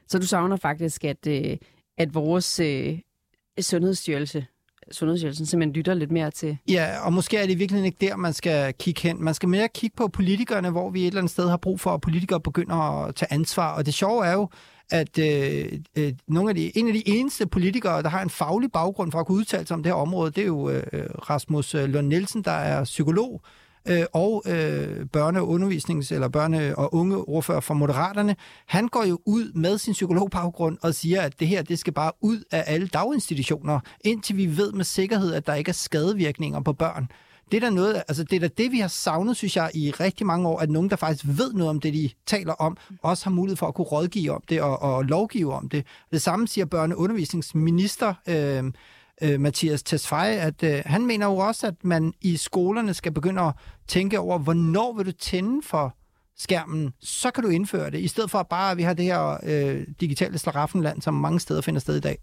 Så 0.07 0.19
du 0.19 0.25
savner 0.25 0.55
faktisk, 0.55 1.03
at, 1.03 1.27
øh, 1.27 1.57
at 1.97 2.13
vores 2.13 2.59
øh, 2.59 2.99
sundhedsstyrelse 3.61 4.45
Sundhedsstyrelsen 4.93 5.45
simpelthen 5.45 5.73
lytter 5.73 5.93
lidt 5.93 6.11
mere 6.11 6.31
til. 6.31 6.57
Ja, 6.69 7.05
og 7.05 7.13
måske 7.13 7.37
er 7.37 7.47
det 7.47 7.59
virkelig 7.59 7.85
ikke 7.85 7.97
der, 8.01 8.15
man 8.15 8.33
skal 8.33 8.73
kigge 8.73 9.01
hen. 9.01 9.23
Man 9.23 9.33
skal 9.33 9.49
mere 9.49 9.67
kigge 9.73 9.95
på 9.95 10.07
politikerne, 10.07 10.69
hvor 10.69 10.89
vi 10.89 11.01
et 11.01 11.07
eller 11.07 11.19
andet 11.19 11.31
sted 11.31 11.49
har 11.49 11.57
brug 11.57 11.79
for, 11.79 11.91
at 11.91 12.01
politikere 12.01 12.39
begynder 12.39 12.75
at 12.75 13.15
tage 13.15 13.33
ansvar. 13.33 13.75
Og 13.75 13.85
det 13.85 13.93
sjove 13.93 14.25
er 14.25 14.33
jo, 14.33 14.49
at 14.91 15.19
øh, 15.19 15.65
øh, 15.95 16.13
nogle 16.27 16.49
af 16.49 16.55
de, 16.55 16.77
en 16.77 16.87
af 16.87 16.93
de 16.93 17.07
eneste 17.07 17.47
politikere, 17.47 18.03
der 18.03 18.09
har 18.09 18.21
en 18.21 18.29
faglig 18.29 18.71
baggrund 18.71 19.11
for 19.11 19.19
at 19.19 19.25
kunne 19.25 19.37
udtale 19.37 19.67
sig 19.67 19.75
om 19.75 19.83
det 19.83 19.89
her 19.91 19.97
område, 19.97 20.31
det 20.31 20.41
er 20.41 20.45
jo 20.47 20.69
øh, 20.69 20.83
øh 20.93 21.05
Rasmus 21.29 21.75
øh, 21.75 21.85
Lund 21.85 22.07
Nielsen, 22.07 22.41
der 22.41 22.51
er 22.51 22.83
psykolog, 22.83 23.41
øh, 23.87 24.03
og 24.13 24.43
øh, 24.45 25.05
børne- 25.17 25.39
og 25.39 25.47
undervisnings- 25.55 26.13
eller 26.13 26.29
børne- 26.37 26.75
og 26.75 26.93
unge 26.93 27.17
ordfører 27.17 27.59
fra 27.59 27.73
Moderaterne, 27.73 28.35
han 28.65 28.87
går 28.87 29.03
jo 29.03 29.19
ud 29.25 29.51
med 29.55 29.77
sin 29.77 29.93
psykologbaggrund 29.93 30.77
og 30.81 30.93
siger, 30.93 31.21
at 31.21 31.39
det 31.39 31.47
her, 31.47 31.61
det 31.61 31.79
skal 31.79 31.93
bare 31.93 32.11
ud 32.21 32.43
af 32.51 32.63
alle 32.67 32.87
daginstitutioner, 32.87 33.79
indtil 34.01 34.37
vi 34.37 34.57
ved 34.57 34.71
med 34.71 34.85
sikkerhed, 34.85 35.33
at 35.33 35.47
der 35.47 35.53
ikke 35.53 35.69
er 35.69 35.73
skadevirkninger 35.73 36.59
på 36.59 36.73
børn. 36.73 37.07
Det 37.51 37.63
er 37.63 37.69
da 37.69 37.75
noget, 37.75 37.95
altså 38.07 38.23
det 38.23 38.35
er 38.35 38.39
da 38.39 38.47
det, 38.47 38.71
vi 38.71 38.79
har 38.79 38.87
savnet, 38.87 39.37
synes 39.37 39.55
jeg, 39.55 39.71
i 39.73 39.91
rigtig 39.91 40.25
mange 40.25 40.47
år, 40.47 40.59
at 40.59 40.69
nogen, 40.69 40.89
der 40.89 40.95
faktisk 40.95 41.25
ved 41.27 41.53
noget 41.53 41.69
om 41.69 41.79
det, 41.79 41.93
de 41.93 42.09
taler 42.25 42.53
om, 42.53 42.77
også 43.01 43.25
har 43.25 43.31
mulighed 43.31 43.57
for 43.57 43.67
at 43.67 43.73
kunne 43.73 43.85
rådgive 43.85 44.31
om 44.31 44.43
det 44.49 44.61
og, 44.61 44.81
og 44.81 45.03
lovgive 45.03 45.53
om 45.53 45.69
det. 45.69 45.85
Det 46.11 46.21
samme 46.21 46.47
siger 46.47 46.65
børneundervisningsminister 46.65 48.13
øh, 48.27 48.63
øh, 49.21 49.39
Mathias 49.39 49.83
Tesfaye, 49.83 50.39
at 50.39 50.63
øh, 50.63 50.81
han 50.85 51.05
mener 51.05 51.25
jo 51.25 51.37
også, 51.37 51.67
at 51.67 51.83
man 51.83 52.13
i 52.21 52.37
skolerne 52.37 52.93
skal 52.93 53.11
begynde 53.11 53.41
at 53.41 53.53
tænke 53.87 54.19
over, 54.19 54.37
hvornår 54.37 54.93
vil 54.93 55.05
du 55.05 55.11
tænde 55.11 55.61
for 55.65 55.95
skærmen, 56.37 56.93
så 57.01 57.31
kan 57.31 57.43
du 57.43 57.49
indføre 57.49 57.91
det, 57.91 57.99
i 57.99 58.07
stedet 58.07 58.31
for 58.31 58.43
bare, 58.43 58.71
at 58.71 58.77
vi 58.77 58.83
har 58.83 58.93
det 58.93 59.05
her 59.05 59.37
øh, 59.43 59.87
digitale 59.99 60.37
slaraffenland, 60.37 61.01
som 61.01 61.13
mange 61.13 61.39
steder 61.39 61.61
finder 61.61 61.79
sted 61.79 61.95
i 61.95 61.99
dag. 61.99 62.17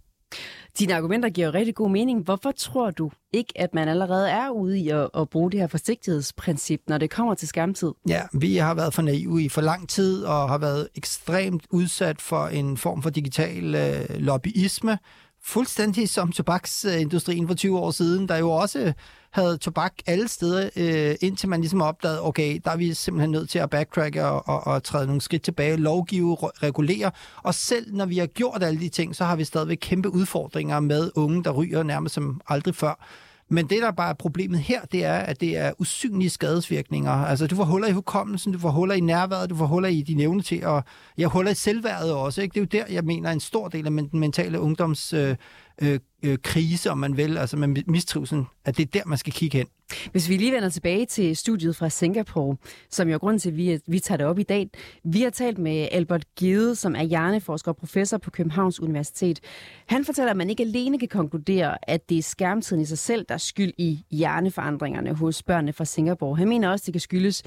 Dine 0.79 0.95
argumenter 0.95 1.29
giver 1.29 1.47
jo 1.47 1.53
rigtig 1.53 1.75
god 1.75 1.91
mening. 1.91 2.23
Hvorfor 2.23 2.53
tror 2.53 2.91
du 2.91 3.11
ikke, 3.33 3.53
at 3.57 3.75
man 3.75 3.89
allerede 3.89 4.31
er 4.31 4.51
ude 4.51 4.79
i 4.79 4.89
at, 4.89 5.11
at 5.15 5.29
bruge 5.29 5.51
det 5.51 5.61
her 5.61 5.67
forsigtighedsprincip, 5.67 6.81
når 6.89 6.99
det 6.99 7.11
kommer 7.11 7.35
til 7.35 7.49
skærmtid? 7.49 7.93
Ja, 8.09 8.23
vi 8.33 8.57
har 8.57 8.75
været 8.75 8.95
for 8.95 9.03
naive 9.03 9.43
i 9.43 9.49
for 9.49 9.61
lang 9.61 9.89
tid 9.89 10.25
og 10.25 10.49
har 10.49 10.59
været 10.59 10.89
ekstremt 10.95 11.67
udsat 11.71 12.21
for 12.21 12.47
en 12.47 12.77
form 12.77 13.03
for 13.03 13.11
digital 13.11 13.75
øh, 13.75 14.21
lobbyisme, 14.21 14.99
fuldstændig 15.43 16.09
som 16.09 16.33
tobaksindustrien 16.33 17.47
for 17.49 17.55
20 17.55 17.79
år 17.79 17.91
siden, 17.91 18.29
der 18.29 18.37
jo 18.37 18.51
også 18.51 18.93
havde 19.31 19.59
tobak 19.59 19.93
alle 20.07 20.29
steder, 20.29 20.71
øh, 20.77 21.15
indtil 21.21 21.49
man 21.49 21.61
ligesom 21.61 21.83
opdagede, 21.83 22.23
okay, 22.23 22.61
der 22.65 22.71
er 22.71 22.77
vi 22.77 22.95
simpelthen 22.95 23.31
nødt 23.31 23.51
til 23.51 23.59
at 23.59 23.71
backtracke 23.71 24.25
og, 24.25 24.49
og, 24.49 24.67
og 24.67 24.83
træde 24.83 25.07
nogle 25.07 25.21
skridt 25.21 25.43
tilbage, 25.43 25.77
lovgive, 25.77 26.37
regulere. 26.37 27.11
Og 27.43 27.55
selv 27.55 27.95
når 27.95 28.07
vi 28.07 28.19
har 28.19 28.27
gjort 28.27 28.63
alle 28.63 28.81
de 28.81 28.89
ting, 28.89 29.17
så 29.17 29.25
har 29.25 29.37
vi 29.37 29.45
stadigvæk 29.45 29.79
kæmpe 29.81 30.11
udfordringer 30.11 30.81
med 30.81 31.11
unge, 31.15 31.45
der 31.45 31.51
ryger 31.51 31.83
nærmest 31.83 32.15
som 32.15 32.41
aldrig 32.49 32.75
før. 32.75 33.07
Men 33.53 33.67
det, 33.67 33.83
der 33.83 33.91
bare 33.91 34.11
er 34.11 34.15
problemet 34.15 34.61
her, 34.61 34.81
det 34.93 35.05
er, 35.05 35.15
at 35.15 35.41
det 35.41 35.59
er 35.59 35.73
usynlige 35.79 36.31
skadesvirkninger. 36.31 37.11
Altså, 37.11 37.47
du 37.47 37.57
får 37.57 37.65
huller 37.65 37.89
i 37.89 37.93
hukommelsen, 37.93 38.53
du 38.53 38.59
får 38.59 38.71
huller 38.71 38.95
i 38.95 39.01
nærværet, 39.01 39.51
du 39.51 39.57
får 39.57 39.67
huller 39.67 39.89
i 39.89 40.03
din 40.03 40.21
evne 40.21 40.43
til 40.43 40.57
at... 40.57 40.85
Jeg 41.19 41.29
huller 41.29 41.51
i 41.51 41.55
selvværdet 41.55 42.13
også, 42.13 42.43
ikke? 42.43 42.55
Det 42.55 42.75
er 42.75 42.79
jo 42.81 42.85
der, 42.85 42.95
jeg 42.95 43.05
mener, 43.05 43.31
en 43.31 43.41
stor 43.41 43.69
del 43.69 43.87
af 43.87 43.93
den 43.93 44.21
mentale 44.21 44.61
ungdoms... 44.61 45.13
Øh, 45.13 45.37
øh, 45.83 46.01
øh, 46.23 46.39
krise, 46.43 46.91
om 46.91 46.99
man 46.99 47.17
vil, 47.17 47.39
altså 47.39 47.57
med 47.57 47.83
mistrivsel, 47.87 48.45
at 48.65 48.77
det 48.77 48.83
er 48.83 48.91
der, 48.99 49.07
man 49.07 49.19
skal 49.19 49.33
kigge 49.33 49.59
hen. 49.59 49.67
Hvis 50.13 50.29
vi 50.29 50.37
lige 50.37 50.53
vender 50.53 50.69
tilbage 50.69 51.07
til 51.07 51.37
studiet 51.37 51.77
fra 51.77 51.89
Singapore, 51.89 52.57
som 52.91 53.09
jo 53.09 53.15
er 53.15 53.19
grunden 53.19 53.39
til, 53.39 53.51
at 53.51 53.57
vi, 53.57 53.79
vi 53.87 53.99
tager 53.99 54.17
det 54.17 54.27
op 54.27 54.39
i 54.39 54.43
dag. 54.43 54.71
Vi 55.05 55.23
har 55.23 55.31
talt 55.31 55.59
med 55.59 55.89
Albert 55.93 56.25
Gede, 56.41 56.77
som 56.77 56.95
er 56.95 57.03
hjerneforsker 57.03 57.71
og 57.71 57.77
professor 57.77 58.19
på 58.19 58.31
Københavns 58.31 58.81
Universitet. 58.81 59.41
Han 59.87 60.05
fortæller, 60.05 60.31
at 60.31 60.37
man 60.37 60.51
ikke 60.51 60.63
alene 60.63 60.99
kan 60.99 61.09
konkludere, 61.09 61.91
at 61.91 62.09
det 62.09 62.19
er 62.19 62.23
skærmtiden 62.23 62.83
i 62.83 62.85
sig 62.85 62.99
selv, 62.99 63.25
der 63.29 63.35
er 63.35 63.39
skyld 63.39 63.73
i 63.79 64.05
hjerneforandringerne 64.11 65.15
hos 65.15 65.43
børnene 65.43 65.73
fra 65.73 65.85
Singapore. 65.85 66.37
Han 66.37 66.49
mener 66.49 66.71
også, 66.71 66.83
at 66.83 66.87
det 66.87 66.95
kan 66.95 67.01
skyldes 67.01 67.43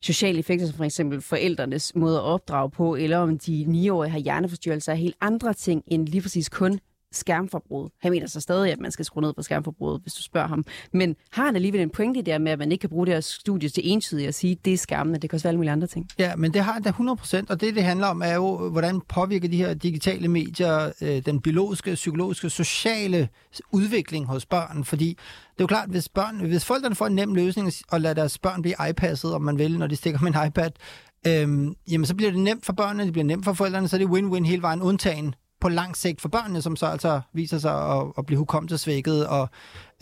sociale 0.00 0.38
effekter, 0.38 0.66
som 0.66 0.76
for 0.76 0.84
eksempel 0.84 1.20
forældrenes 1.20 1.94
måde 1.94 2.16
at 2.16 2.22
opdrage 2.22 2.70
på, 2.70 2.94
eller 2.94 3.18
om 3.18 3.38
de 3.38 3.66
9-årige 3.68 4.10
har 4.10 4.18
hjerneforstyrrelser 4.18 4.92
af 4.92 4.98
helt 4.98 5.16
andre 5.20 5.54
ting 5.54 5.82
end 5.86 6.08
lige 6.08 6.22
præcis 6.22 6.48
kun 6.48 6.80
skærmforbrug. 7.12 7.90
Han 8.02 8.12
mener 8.12 8.26
så 8.26 8.40
stadig, 8.40 8.72
at 8.72 8.80
man 8.80 8.90
skal 8.90 9.04
skrue 9.04 9.22
ned 9.22 9.32
på 9.32 9.42
skærmforbruget, 9.42 10.00
hvis 10.02 10.14
du 10.14 10.22
spørger 10.22 10.48
ham. 10.48 10.64
Men 10.92 11.16
har 11.32 11.44
han 11.44 11.56
alligevel 11.56 11.80
en 11.80 11.90
pointe 11.90 12.22
der 12.22 12.38
med, 12.38 12.52
at 12.52 12.58
man 12.58 12.72
ikke 12.72 12.80
kan 12.80 12.90
bruge 12.90 13.06
det 13.06 13.14
her 13.14 13.20
studie 13.20 13.68
til 13.68 13.82
entydigt 13.90 14.28
at 14.28 14.34
sige, 14.34 14.52
at 14.52 14.64
det 14.64 14.72
er 14.72 14.76
skærmene, 14.76 15.18
det 15.18 15.30
kan 15.30 15.36
også 15.36 15.44
være 15.44 15.50
alle 15.50 15.58
mulige 15.58 15.72
andre 15.72 15.86
ting? 15.86 16.08
Ja, 16.18 16.36
men 16.36 16.54
det 16.54 16.62
har 16.62 16.72
han 16.72 16.82
da 16.82 16.90
100%, 16.90 17.44
og 17.48 17.60
det, 17.60 17.74
det 17.74 17.82
handler 17.82 18.06
om, 18.06 18.22
er 18.22 18.34
jo, 18.34 18.68
hvordan 18.68 19.00
påvirker 19.00 19.48
de 19.48 19.56
her 19.56 19.74
digitale 19.74 20.28
medier 20.28 20.92
øh, 21.00 21.22
den 21.26 21.40
biologiske, 21.40 21.94
psykologiske, 21.94 22.50
sociale 22.50 23.28
udvikling 23.72 24.26
hos 24.26 24.46
børn, 24.46 24.84
fordi 24.84 25.08
det 25.08 25.60
er 25.60 25.64
jo 25.64 25.66
klart, 25.66 25.88
hvis, 25.88 26.08
børn, 26.08 26.40
hvis 26.40 26.64
forældrene 26.64 26.94
får 26.94 27.06
en 27.06 27.14
nem 27.14 27.34
løsning 27.34 27.72
og 27.88 28.00
lader 28.00 28.14
deres 28.14 28.38
børn 28.38 28.62
blive 28.62 28.74
iPasset, 28.90 29.34
om 29.34 29.42
man 29.42 29.58
vil, 29.58 29.78
når 29.78 29.86
de 29.86 29.96
stikker 29.96 30.20
med 30.22 30.34
en 30.34 30.46
iPad, 30.46 30.70
øhm, 31.26 31.74
jamen 31.90 32.06
så 32.06 32.14
bliver 32.14 32.30
det 32.30 32.40
nemt 32.40 32.66
for 32.66 32.72
børnene, 32.72 33.04
det 33.04 33.12
bliver 33.12 33.24
nemt 33.24 33.44
for 33.44 33.52
forældrene, 33.52 33.88
så 33.88 33.96
er 33.96 33.98
det 33.98 34.06
win-win 34.06 34.44
hele 34.44 34.62
vejen, 34.62 34.82
undtagen 34.82 35.34
på 35.66 35.70
lang 35.70 35.96
sigt 35.96 36.20
for 36.20 36.28
børnene, 36.28 36.62
som 36.62 36.76
så 36.76 36.86
altså 36.86 37.20
viser 37.32 37.58
sig 37.58 37.96
at, 37.96 38.06
at 38.18 38.26
blive 38.26 38.38
hukommelsesvækket 38.38 39.26
og 39.26 39.48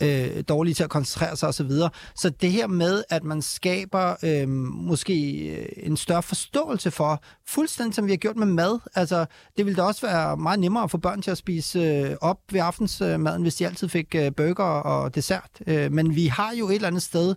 øh, 0.01 0.43
dårlige 0.49 0.73
til 0.73 0.83
at 0.83 0.89
koncentrere 0.89 1.37
sig 1.37 1.49
osv. 1.49 1.69
Så, 1.69 1.89
så 2.15 2.29
det 2.29 2.51
her 2.51 2.67
med, 2.67 3.03
at 3.09 3.23
man 3.23 3.41
skaber 3.41 4.15
øh, 4.23 4.49
måske 4.49 5.47
øh, 5.47 5.65
en 5.77 5.97
større 5.97 6.23
forståelse 6.23 6.91
for, 6.91 7.23
fuldstændig 7.47 7.95
som 7.95 8.05
vi 8.05 8.11
har 8.11 8.17
gjort 8.17 8.35
med 8.35 8.47
mad, 8.47 8.79
altså 8.95 9.25
det 9.57 9.65
ville 9.65 9.77
da 9.77 9.81
også 9.81 10.07
være 10.07 10.37
meget 10.37 10.59
nemmere 10.59 10.89
for 10.89 10.97
børn 10.97 11.21
til 11.21 11.31
at 11.31 11.37
spise 11.37 11.79
øh, 11.79 12.15
op 12.21 12.39
ved 12.51 12.59
aftensmaden, 12.59 13.41
hvis 13.41 13.55
de 13.55 13.65
altid 13.65 13.89
fik 13.89 14.15
øh, 14.15 14.31
burger 14.37 14.63
og 14.63 15.15
dessert. 15.15 15.49
Øh, 15.67 15.91
men 15.91 16.15
vi 16.15 16.27
har 16.27 16.53
jo 16.53 16.69
et 16.69 16.75
eller 16.75 16.87
andet 16.87 17.03
sted 17.03 17.35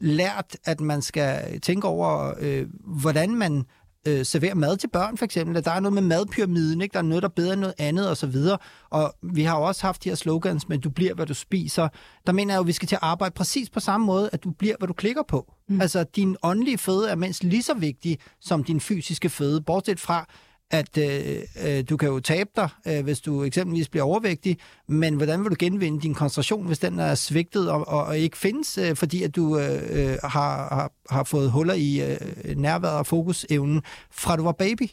lært, 0.00 0.56
at 0.64 0.80
man 0.80 1.02
skal 1.02 1.60
tænke 1.60 1.88
over, 1.88 2.34
øh, 2.40 2.66
hvordan 2.84 3.34
man 3.34 3.64
øh, 4.06 4.24
serverer 4.26 4.54
mad 4.54 4.76
til 4.76 4.88
børn, 4.88 5.16
for 5.16 5.24
eksempel. 5.24 5.56
At 5.56 5.64
der 5.64 5.70
er 5.70 5.80
noget 5.80 5.92
med 5.92 6.02
madpyramiden, 6.02 6.80
ikke? 6.80 6.92
der 6.92 6.98
er 6.98 7.02
noget, 7.02 7.22
der 7.22 7.28
er 7.28 7.32
bedre 7.32 7.52
end 7.52 7.60
noget 7.60 7.74
andet, 7.78 8.08
og 8.08 8.16
så 8.16 8.26
videre. 8.26 8.58
Og 8.90 9.14
vi 9.22 9.42
har 9.42 9.58
jo 9.58 9.64
også 9.64 9.82
haft 9.82 10.04
de 10.04 10.08
her 10.08 10.16
slogans, 10.16 10.68
men 10.68 10.80
du 10.80 10.90
bliver, 10.90 11.14
hvad 11.14 11.26
du 11.26 11.34
spiser. 11.34 11.88
Der 12.26 12.32
mener 12.32 12.54
jeg 12.54 12.58
jo, 12.58 12.62
at 12.62 12.66
vi 12.66 12.72
skal 12.72 12.88
til 12.88 12.96
at 12.96 13.02
arbejde 13.02 13.34
præcis 13.34 13.70
på 13.70 13.80
samme 13.80 14.06
måde, 14.06 14.30
at 14.32 14.44
du 14.44 14.50
bliver, 14.50 14.74
hvad 14.78 14.88
du 14.88 14.94
klikker 14.94 15.22
på. 15.28 15.52
Mm. 15.68 15.80
Altså, 15.80 16.04
din 16.16 16.36
åndelige 16.42 16.78
føde 16.78 17.10
er 17.10 17.16
mindst 17.16 17.44
lige 17.44 17.62
så 17.62 17.74
vigtig 17.74 18.18
som 18.40 18.64
din 18.64 18.80
fysiske 18.80 19.28
føde, 19.28 19.60
bortset 19.60 20.00
fra, 20.00 20.26
at 20.70 20.98
øh, 20.98 21.36
øh, 21.66 21.84
du 21.88 21.96
kan 21.96 22.08
jo 22.08 22.20
tabe 22.20 22.50
dig, 22.56 22.68
øh, 22.86 23.04
hvis 23.04 23.20
du 23.20 23.44
eksempelvis 23.44 23.88
bliver 23.88 24.04
overvægtig, 24.04 24.58
men 24.88 25.14
hvordan 25.14 25.44
vil 25.44 25.50
du 25.50 25.56
genvinde 25.58 26.00
din 26.00 26.14
koncentration, 26.14 26.66
hvis 26.66 26.78
den 26.78 26.98
er 26.98 27.14
svigtet 27.14 27.70
og, 27.70 27.88
og, 27.88 28.04
og 28.04 28.18
ikke 28.18 28.38
findes, 28.38 28.78
øh, 28.78 28.96
fordi 28.96 29.22
at 29.22 29.36
du 29.36 29.58
øh, 29.58 29.82
øh 29.90 30.18
har, 30.22 30.74
har, 30.74 30.92
har 31.10 31.24
fået 31.24 31.50
huller 31.50 31.74
i 31.74 32.12
øh, 32.12 32.56
nærværet 32.56 32.98
og 32.98 33.06
fokusevnen 33.06 33.82
fra 34.10 34.36
du 34.36 34.42
var 34.42 34.52
baby? 34.52 34.90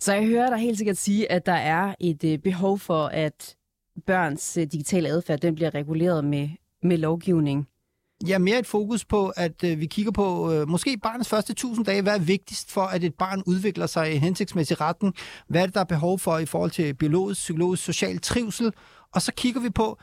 Så 0.00 0.14
jeg 0.14 0.26
hører 0.26 0.50
dig 0.50 0.58
helt 0.58 0.78
sikkert 0.78 0.96
sige, 0.96 1.32
at 1.32 1.46
der 1.46 1.52
er 1.52 1.94
et 2.00 2.24
øh, 2.24 2.38
behov 2.38 2.78
for, 2.78 3.06
at 3.06 3.56
børns 4.06 4.56
øh, 4.56 4.66
digitale 4.72 5.08
adfærd 5.08 5.38
den 5.38 5.54
bliver 5.54 5.74
reguleret 5.74 6.24
med, 6.24 6.48
med 6.82 6.98
lovgivning. 6.98 7.67
Ja, 8.26 8.38
mere 8.38 8.58
et 8.58 8.66
fokus 8.66 9.04
på, 9.04 9.28
at 9.28 9.64
øh, 9.64 9.80
vi 9.80 9.86
kigger 9.86 10.12
på 10.12 10.52
øh, 10.52 10.68
måske 10.68 10.98
barnets 11.02 11.28
første 11.28 11.50
1000 11.50 11.86
dage. 11.86 12.02
Hvad 12.02 12.14
er 12.14 12.18
vigtigst 12.18 12.70
for, 12.70 12.82
at 12.82 13.04
et 13.04 13.14
barn 13.14 13.42
udvikler 13.46 13.86
sig 13.86 14.14
i 14.14 14.16
hensigtsmæssig 14.16 14.80
retning? 14.80 15.14
Hvad 15.48 15.62
er 15.62 15.66
det, 15.66 15.74
der 15.74 15.80
er 15.80 15.84
behov 15.84 16.18
for 16.18 16.38
i 16.38 16.46
forhold 16.46 16.70
til 16.70 16.94
biologisk, 16.94 17.38
psykologisk, 17.40 17.84
social 17.84 18.18
trivsel? 18.18 18.72
Og 19.14 19.22
så 19.22 19.32
kigger 19.32 19.60
vi 19.60 19.70
på, 19.70 19.98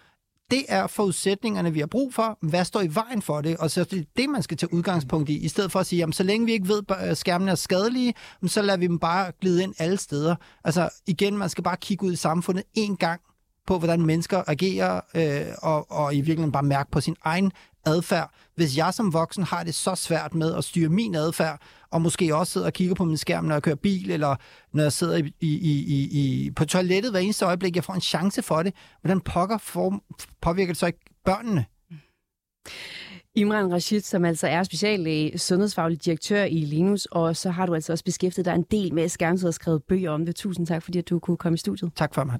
det 0.51 0.65
er 0.67 0.87
forudsætningerne, 0.87 1.73
vi 1.73 1.79
har 1.79 1.87
brug 1.87 2.13
for. 2.13 2.37
Hvad 2.41 2.65
står 2.65 2.81
i 2.81 2.95
vejen 2.95 3.21
for 3.21 3.41
det? 3.41 3.57
Og 3.57 3.71
så 3.71 3.79
er 3.79 3.85
det 3.85 4.07
det, 4.17 4.29
man 4.29 4.43
skal 4.43 4.57
tage 4.57 4.73
udgangspunkt 4.73 5.29
i, 5.29 5.37
i 5.37 5.47
stedet 5.47 5.71
for 5.71 5.79
at 5.79 5.85
sige, 5.85 5.99
jamen, 5.99 6.13
så 6.13 6.23
længe 6.23 6.45
vi 6.45 6.51
ikke 6.51 6.67
ved, 6.67 6.83
at 6.89 7.09
øh, 7.09 7.15
skærmene 7.15 7.51
er 7.51 7.55
skadelige, 7.55 8.13
så 8.47 8.61
lader 8.61 8.77
vi 8.77 8.87
dem 8.87 8.99
bare 8.99 9.31
glide 9.41 9.63
ind 9.63 9.73
alle 9.79 9.97
steder. 9.97 10.35
Altså 10.63 10.89
igen, 11.07 11.37
man 11.37 11.49
skal 11.49 11.63
bare 11.63 11.77
kigge 11.77 12.05
ud 12.05 12.13
i 12.13 12.15
samfundet 12.15 12.63
én 12.77 12.95
gang 12.95 13.21
på, 13.67 13.77
hvordan 13.77 14.01
mennesker 14.01 14.43
agerer, 14.47 15.01
øh, 15.15 15.53
og, 15.61 15.91
og 15.91 16.13
i 16.13 16.17
virkeligheden 16.17 16.51
bare 16.51 16.63
mærke 16.63 16.91
på 16.91 17.01
sin 17.01 17.15
egen 17.23 17.51
adfærd. 17.85 18.31
Hvis 18.55 18.77
jeg 18.77 18.93
som 18.93 19.13
voksen 19.13 19.43
har 19.43 19.63
det 19.63 19.75
så 19.75 19.95
svært 19.95 20.35
med 20.35 20.55
at 20.55 20.63
styre 20.63 20.89
min 20.89 21.15
adfærd, 21.15 21.61
og 21.91 22.01
måske 22.01 22.35
også 22.35 22.53
sidder 22.53 22.67
og 22.67 22.73
kigger 22.73 22.95
på 22.95 23.05
min 23.05 23.17
skærm, 23.17 23.43
når 23.45 23.55
jeg 23.55 23.63
kører 23.63 23.75
bil, 23.75 24.11
eller 24.11 24.35
når 24.73 24.83
jeg 24.83 24.93
sidder 24.93 25.17
i, 25.17 25.33
i, 25.41 25.55
i, 25.57 26.09
i, 26.11 26.51
på 26.51 26.65
toilettet 26.65 27.11
hver 27.11 27.19
eneste 27.19 27.45
øjeblik, 27.45 27.75
jeg 27.75 27.83
får 27.83 27.93
en 27.93 28.01
chance 28.01 28.41
for 28.41 28.63
det, 28.63 28.73
hvordan 29.01 29.21
pokker 29.21 29.57
for, 29.57 30.03
påvirker 30.41 30.73
det 30.73 30.79
så 30.79 30.85
ikke 30.85 30.99
børnene? 31.25 31.65
Imran 33.35 33.73
Rashid, 33.73 34.01
som 34.01 34.25
altså 34.25 34.47
er 34.47 34.63
speciallæge, 34.63 35.37
sundhedsfaglig 35.37 36.05
direktør 36.05 36.43
i 36.43 36.59
Linus, 36.59 37.05
og 37.05 37.35
så 37.35 37.49
har 37.49 37.65
du 37.65 37.73
altså 37.73 37.91
også 37.91 38.03
beskæftiget 38.03 38.45
dig 38.45 38.55
en 38.55 38.65
del 38.71 38.93
med 38.93 39.09
skærmtid 39.09 39.47
og 39.47 39.53
skrevet 39.53 39.83
bøger 39.83 40.11
om 40.11 40.25
det. 40.25 40.35
Tusind 40.35 40.67
tak, 40.67 40.83
fordi 40.83 41.01
du 41.01 41.19
kunne 41.19 41.37
komme 41.37 41.53
i 41.53 41.57
studiet. 41.57 41.91
Tak 41.95 42.15
for 42.15 42.23
mig. 42.23 42.39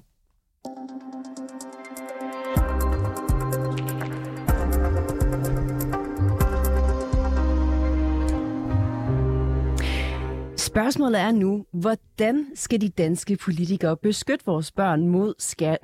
Spørgsmålet 10.56 11.20
er 11.20 11.30
nu, 11.30 11.66
hvordan 11.72 12.46
skal 12.54 12.80
de 12.80 12.88
danske 12.88 13.36
politikere 13.36 13.96
beskytte 13.96 14.46
vores 14.46 14.72
børn 14.72 15.08
mod 15.08 15.34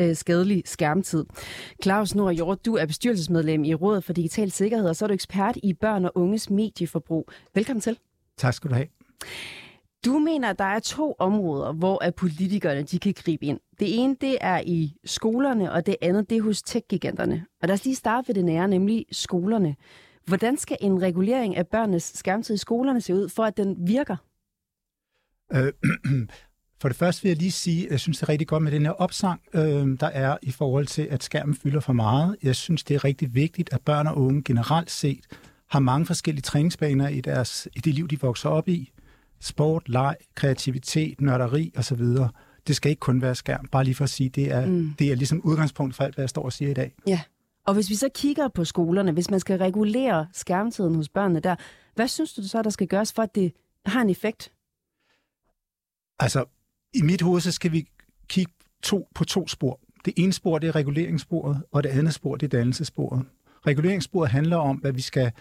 øh, 0.00 0.16
skadelig 0.16 0.62
skærmtid? 0.64 1.24
Claus 1.82 2.14
Nord 2.14 2.34
Hjort, 2.34 2.66
du 2.66 2.74
er 2.74 2.86
bestyrelsesmedlem 2.86 3.64
i 3.64 3.74
Rådet 3.74 4.04
for 4.04 4.12
Digital 4.12 4.50
Sikkerhed, 4.50 4.88
og 4.88 4.96
så 4.96 5.04
er 5.04 5.06
du 5.06 5.14
ekspert 5.14 5.58
i 5.62 5.72
børn 5.72 6.04
og 6.04 6.12
unges 6.14 6.50
medieforbrug. 6.50 7.28
Velkommen 7.54 7.80
til. 7.80 7.98
Tak 8.36 8.54
skal 8.54 8.70
du 8.70 8.74
have. 8.74 8.86
Du 10.04 10.18
mener, 10.18 10.50
at 10.50 10.58
der 10.58 10.64
er 10.64 10.78
to 10.78 11.14
områder, 11.18 11.72
hvor 11.72 12.04
at 12.04 12.14
politikerne 12.14 12.82
de 12.82 12.98
kan 12.98 13.14
gribe 13.16 13.46
ind. 13.46 13.60
Det 13.80 14.00
ene, 14.00 14.16
det 14.20 14.38
er 14.40 14.62
i 14.66 14.96
skolerne, 15.04 15.72
og 15.72 15.86
det 15.86 15.96
andet, 16.02 16.30
det 16.30 16.38
er 16.38 16.42
hos 16.42 16.62
tech-giganterne. 16.62 17.44
Og 17.62 17.68
lad 17.68 17.74
os 17.74 17.84
lige 17.84 17.96
starte 17.96 18.28
ved 18.28 18.34
det 18.34 18.44
nære, 18.44 18.68
nemlig 18.68 19.06
skolerne. 19.12 19.76
Hvordan 20.26 20.56
skal 20.56 20.76
en 20.80 21.02
regulering 21.02 21.56
af 21.56 21.66
børnenes 21.66 22.12
skærmtid 22.14 22.54
i 22.54 22.58
skolerne 22.58 23.00
se 23.00 23.14
ud, 23.14 23.28
for 23.28 23.44
at 23.44 23.56
den 23.56 23.76
virker? 23.78 24.16
Øh, 25.54 25.72
for 26.80 26.88
det 26.88 26.96
første 26.96 27.22
vil 27.22 27.28
jeg 27.28 27.38
lige 27.38 27.52
sige, 27.52 27.84
at 27.84 27.90
jeg 27.90 28.00
synes, 28.00 28.18
det 28.18 28.22
er 28.22 28.28
rigtig 28.28 28.48
godt 28.48 28.62
med 28.62 28.72
den 28.72 28.82
her 28.82 28.92
opsang, 28.92 29.40
øh, 29.54 30.00
der 30.00 30.06
er 30.06 30.36
i 30.42 30.50
forhold 30.50 30.86
til, 30.86 31.02
at 31.10 31.22
skærmen 31.22 31.54
fylder 31.54 31.80
for 31.80 31.92
meget. 31.92 32.36
Jeg 32.42 32.56
synes, 32.56 32.84
det 32.84 32.94
er 32.94 33.04
rigtig 33.04 33.34
vigtigt, 33.34 33.72
at 33.72 33.80
børn 33.80 34.06
og 34.06 34.18
unge 34.18 34.42
generelt 34.42 34.90
set 34.90 35.24
har 35.70 35.78
mange 35.80 36.06
forskellige 36.06 36.42
træningsbaner 36.42 37.08
i, 37.08 37.20
deres, 37.20 37.68
i 37.76 37.78
det 37.78 37.94
liv, 37.94 38.08
de 38.08 38.20
vokser 38.20 38.48
op 38.48 38.68
i. 38.68 38.92
Sport, 39.40 39.88
leg, 39.88 40.16
kreativitet, 40.34 41.20
nørderi 41.20 41.72
osv. 41.76 42.04
Det 42.66 42.76
skal 42.76 42.90
ikke 42.90 43.00
kun 43.00 43.22
være 43.22 43.34
skærm. 43.34 43.68
Bare 43.72 43.84
lige 43.84 43.94
for 43.94 44.04
at 44.04 44.10
sige, 44.10 44.28
det 44.28 44.52
er, 44.52 44.66
mm. 44.66 44.94
det 44.98 45.12
er 45.12 45.14
ligesom 45.14 45.40
udgangspunkt 45.40 45.94
for 45.94 46.04
alt, 46.04 46.14
hvad 46.14 46.22
jeg 46.22 46.28
står 46.28 46.42
og 46.42 46.52
siger 46.52 46.70
i 46.70 46.74
dag. 46.74 46.94
Ja, 47.06 47.20
og 47.66 47.74
hvis 47.74 47.90
vi 47.90 47.94
så 47.94 48.08
kigger 48.14 48.48
på 48.48 48.64
skolerne, 48.64 49.12
hvis 49.12 49.30
man 49.30 49.40
skal 49.40 49.58
regulere 49.58 50.26
skærmtiden 50.32 50.94
hos 50.94 51.08
børnene 51.08 51.40
der, 51.40 51.56
hvad 51.94 52.08
synes 52.08 52.32
du 52.32 52.48
så, 52.48 52.62
der 52.62 52.70
skal 52.70 52.86
gøres 52.86 53.12
for, 53.12 53.22
at 53.22 53.34
det 53.34 53.52
har 53.86 54.02
en 54.02 54.10
effekt? 54.10 54.52
Altså, 56.18 56.44
i 56.94 57.02
mit 57.02 57.22
hoved, 57.22 57.40
så 57.40 57.52
skal 57.52 57.72
vi 57.72 57.88
kigge 58.28 58.52
to, 58.82 59.08
på 59.14 59.24
to 59.24 59.48
spor. 59.48 59.80
Det 60.04 60.12
ene 60.16 60.32
spor, 60.32 60.58
det 60.58 60.68
er 60.68 60.74
reguleringssporet, 60.76 61.62
og 61.72 61.82
det 61.82 61.88
andet 61.88 62.14
spor, 62.14 62.36
det 62.36 62.46
er 62.54 62.58
dannelsessporet. 62.58 63.24
Reguleringssporet 63.66 64.30
handler 64.30 64.56
om, 64.56 64.76
hvad 64.76 64.92
vi 64.92 65.00
skal 65.00 65.32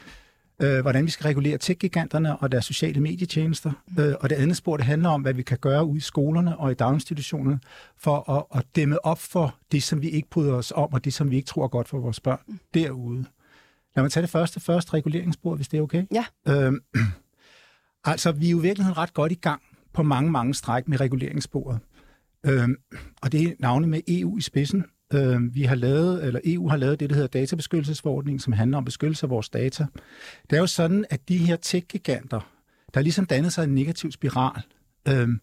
øh, 0.62 0.82
hvordan 0.82 1.06
vi 1.06 1.12
skal 1.12 1.24
regulere 1.24 1.58
tech-giganterne 1.58 2.38
og 2.38 2.52
deres 2.52 2.66
sociale 2.66 3.02
medietjenester. 3.02 3.72
Øh, 4.00 4.14
og 4.20 4.30
det 4.30 4.36
andet 4.36 4.58
spor, 4.58 4.78
det 4.78 4.86
handler 4.86 5.10
om, 5.10 5.22
hvad 5.22 5.34
vi 5.34 5.44
kan 5.44 5.58
gøre 5.58 5.86
ude 5.86 5.98
i 5.98 6.02
skolerne 6.02 6.58
og 6.58 6.72
i 6.72 6.74
daginstitutionerne 6.74 7.60
for 7.98 8.30
at, 8.30 8.60
at 8.60 8.66
dæmme 8.76 9.06
op 9.06 9.20
for 9.20 9.56
det, 9.72 9.84
som 9.84 10.02
vi 10.02 10.10
ikke 10.10 10.30
bryder 10.30 10.54
os 10.54 10.74
om, 10.76 10.94
og 10.94 11.06
det, 11.06 11.14
som 11.14 11.32
vi 11.32 11.36
ikke 11.36 11.48
tror 11.48 11.64
er 11.64 11.68
godt 11.68 11.88
for 11.88 12.00
vores 12.00 12.20
børn 12.20 12.60
derude. 12.74 13.26
Lad 13.96 14.04
mig 14.04 14.12
tage 14.12 14.22
det 14.22 14.30
første 14.30 14.60
først, 14.60 14.94
reguleringsspor, 14.94 15.56
hvis 15.56 15.68
det 15.68 15.78
er 15.78 15.82
okay. 15.82 16.06
Ja. 16.12 16.26
Øhm, 16.48 16.80
altså, 18.06 18.32
vi 18.32 18.48
er 18.48 18.52
jo 18.52 18.60
i 18.60 18.62
virkeligheden 18.62 18.98
ret 18.98 19.14
godt 19.14 19.32
i 19.32 19.36
gang 19.36 19.62
på 19.94 20.04
mange, 20.04 20.32
mange 20.32 20.54
stræk 20.54 20.88
med 20.88 21.02
reguleringssporet. 21.02 21.80
Øhm, 22.46 22.76
og 23.22 23.32
det 23.32 23.44
er 23.44 23.54
navnet 23.60 23.90
med 23.90 24.02
EU 24.08 24.38
i 24.38 24.42
spidsen. 24.42 24.86
Øhm, 25.14 25.56
vi 25.56 25.64
har 25.64 25.76
lavet, 25.76 26.24
eller 26.24 26.40
EU 26.46 26.70
har 26.70 26.78
lavet 26.78 27.00
det, 27.00 27.10
der 27.10 27.16
hedder 27.16 27.40
databeskyttelsesforordningen, 27.40 28.40
som 28.40 28.54
handler 28.54 28.78
om 28.78 28.86
beskyttelse 28.86 29.26
af 29.26 29.30
vores 29.30 29.50
data. 29.50 29.86
Det 30.50 30.56
er 30.56 30.60
jo 30.60 30.68
sådan, 30.68 31.06
at 31.10 31.30
de 31.30 31.38
her 31.38 31.56
tech-giganter, 31.56 32.52
der 32.94 33.02
ligesom 33.02 33.26
dannet 33.26 33.54
sig 33.54 33.64
en 33.64 33.76
negativ 33.76 34.12
spiral, 34.12 34.62
øhm, 35.08 35.40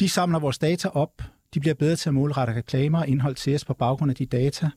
de 0.00 0.08
samler 0.08 0.38
vores 0.38 0.58
data 0.58 0.88
op, 0.88 1.22
de 1.54 1.60
bliver 1.60 1.74
bedre 1.74 1.96
til 1.96 2.10
at 2.10 2.14
målrette 2.14 2.54
reklamer 2.54 2.98
og 2.98 3.08
indhold 3.08 3.34
til 3.34 3.54
os 3.54 3.64
på 3.64 3.74
baggrund 3.74 4.10
af 4.10 4.16
de 4.16 4.26
data. 4.26 4.70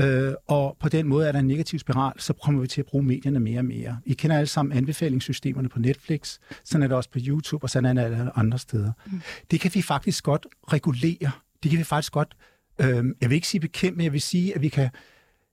Øh, 0.00 0.34
og 0.46 0.76
på 0.80 0.88
den 0.88 1.08
måde 1.08 1.28
er 1.28 1.32
der 1.32 1.38
en 1.38 1.46
negativ 1.46 1.78
spiral, 1.78 2.20
så 2.20 2.32
kommer 2.32 2.60
vi 2.60 2.66
til 2.66 2.80
at 2.80 2.86
bruge 2.86 3.04
medierne 3.04 3.40
mere 3.40 3.58
og 3.58 3.64
mere. 3.64 3.98
I 4.06 4.14
kender 4.14 4.36
alle 4.36 4.46
sammen 4.46 4.76
anbefalingssystemerne 4.76 5.68
på 5.68 5.78
Netflix, 5.78 6.38
sådan 6.64 6.82
er 6.82 6.86
det 6.88 6.96
også 6.96 7.10
på 7.10 7.18
YouTube, 7.22 7.64
og 7.64 7.70
sådan 7.70 7.98
er 7.98 8.08
det 8.08 8.30
andre 8.34 8.58
steder. 8.58 8.92
Mm. 9.06 9.20
Det 9.50 9.60
kan 9.60 9.70
vi 9.74 9.82
faktisk 9.82 10.24
godt 10.24 10.46
regulere. 10.72 11.30
Det 11.62 11.70
kan 11.70 11.78
vi 11.78 11.84
faktisk 11.84 12.12
godt, 12.12 12.36
øh, 12.78 13.04
jeg 13.20 13.30
vil 13.30 13.32
ikke 13.32 13.48
sige 13.48 13.60
bekæmpe, 13.60 13.96
men 13.96 14.04
jeg 14.04 14.12
vil 14.12 14.22
sige, 14.22 14.54
at 14.54 14.62
vi 14.62 14.68
kan, 14.68 14.90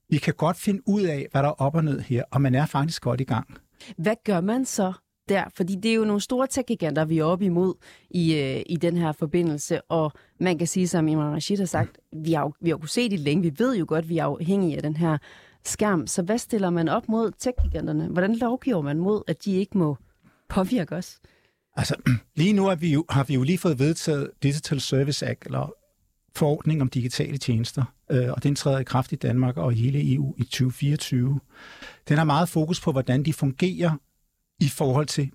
vi 0.09 0.17
kan 0.17 0.33
godt 0.33 0.57
finde 0.57 0.81
ud 0.85 1.01
af, 1.01 1.27
hvad 1.31 1.43
der 1.43 1.49
er 1.49 1.61
op 1.61 1.75
og 1.75 1.83
ned 1.83 1.99
her, 1.99 2.23
og 2.31 2.41
man 2.41 2.55
er 2.55 2.65
faktisk 2.65 3.01
godt 3.01 3.21
i 3.21 3.23
gang. 3.23 3.57
Hvad 3.97 4.15
gør 4.25 4.41
man 4.41 4.65
så 4.65 4.93
der? 5.29 5.43
Fordi 5.55 5.75
det 5.75 5.91
er 5.91 5.95
jo 5.95 6.05
nogle 6.05 6.21
store 6.21 6.47
tech-giganter, 6.47 7.05
vi 7.05 7.17
er 7.17 7.23
oppe 7.23 7.45
imod 7.45 7.73
i, 8.09 8.35
øh, 8.35 8.61
i 8.65 8.75
den 8.75 8.97
her 8.97 9.11
forbindelse, 9.11 9.81
og 9.81 10.11
man 10.39 10.57
kan 10.57 10.67
sige, 10.67 10.87
som 10.87 11.07
Imran 11.07 11.33
Rashid 11.33 11.57
har 11.57 11.65
sagt, 11.65 11.97
vi 12.13 12.33
har 12.33 12.41
jo 12.41 12.53
vi 12.61 12.69
har 12.69 12.77
kunnet 12.77 12.89
se 12.89 13.09
det 13.09 13.19
længe, 13.19 13.43
vi 13.43 13.53
ved 13.57 13.77
jo 13.77 13.85
godt, 13.87 14.09
vi 14.09 14.17
er 14.17 14.25
afhængige 14.25 14.75
af 14.75 14.83
den 14.83 14.97
her 14.97 15.17
skærm. 15.65 16.07
Så 16.07 16.21
hvad 16.21 16.37
stiller 16.37 16.69
man 16.69 16.89
op 16.89 17.09
mod 17.09 17.31
tech-giganterne? 17.39 18.07
Hvordan 18.07 18.35
lovgiver 18.35 18.81
man 18.81 18.97
mod, 18.97 19.23
at 19.27 19.45
de 19.45 19.51
ikke 19.51 19.77
må 19.77 19.97
påvirke 20.49 20.95
os? 20.95 21.19
Altså, 21.75 21.95
lige 22.35 22.53
nu 22.53 22.65
har 22.65 22.75
vi 22.75 22.93
jo, 22.93 23.05
har 23.09 23.23
vi 23.23 23.33
jo 23.33 23.43
lige 23.43 23.57
fået 23.57 23.79
vedtaget 23.79 24.31
Digital 24.43 24.81
Service 24.81 25.25
Act, 25.25 25.45
eller 25.45 25.73
forordning 26.35 26.81
om 26.81 26.89
digitale 26.89 27.37
tjenester, 27.37 27.83
øh, 28.11 28.31
og 28.31 28.43
den 28.43 28.55
træder 28.55 28.79
i 28.79 28.83
kraft 28.83 29.11
i 29.11 29.15
Danmark 29.15 29.57
og 29.57 29.73
i 29.73 29.75
hele 29.75 30.13
EU 30.13 30.35
i 30.37 30.43
2024. 30.43 31.39
Den 32.09 32.17
har 32.17 32.25
meget 32.25 32.49
fokus 32.49 32.81
på, 32.81 32.91
hvordan 32.91 33.23
de 33.23 33.33
fungerer 33.33 33.91
i 34.61 34.67
forhold 34.67 35.05
til 35.05 35.31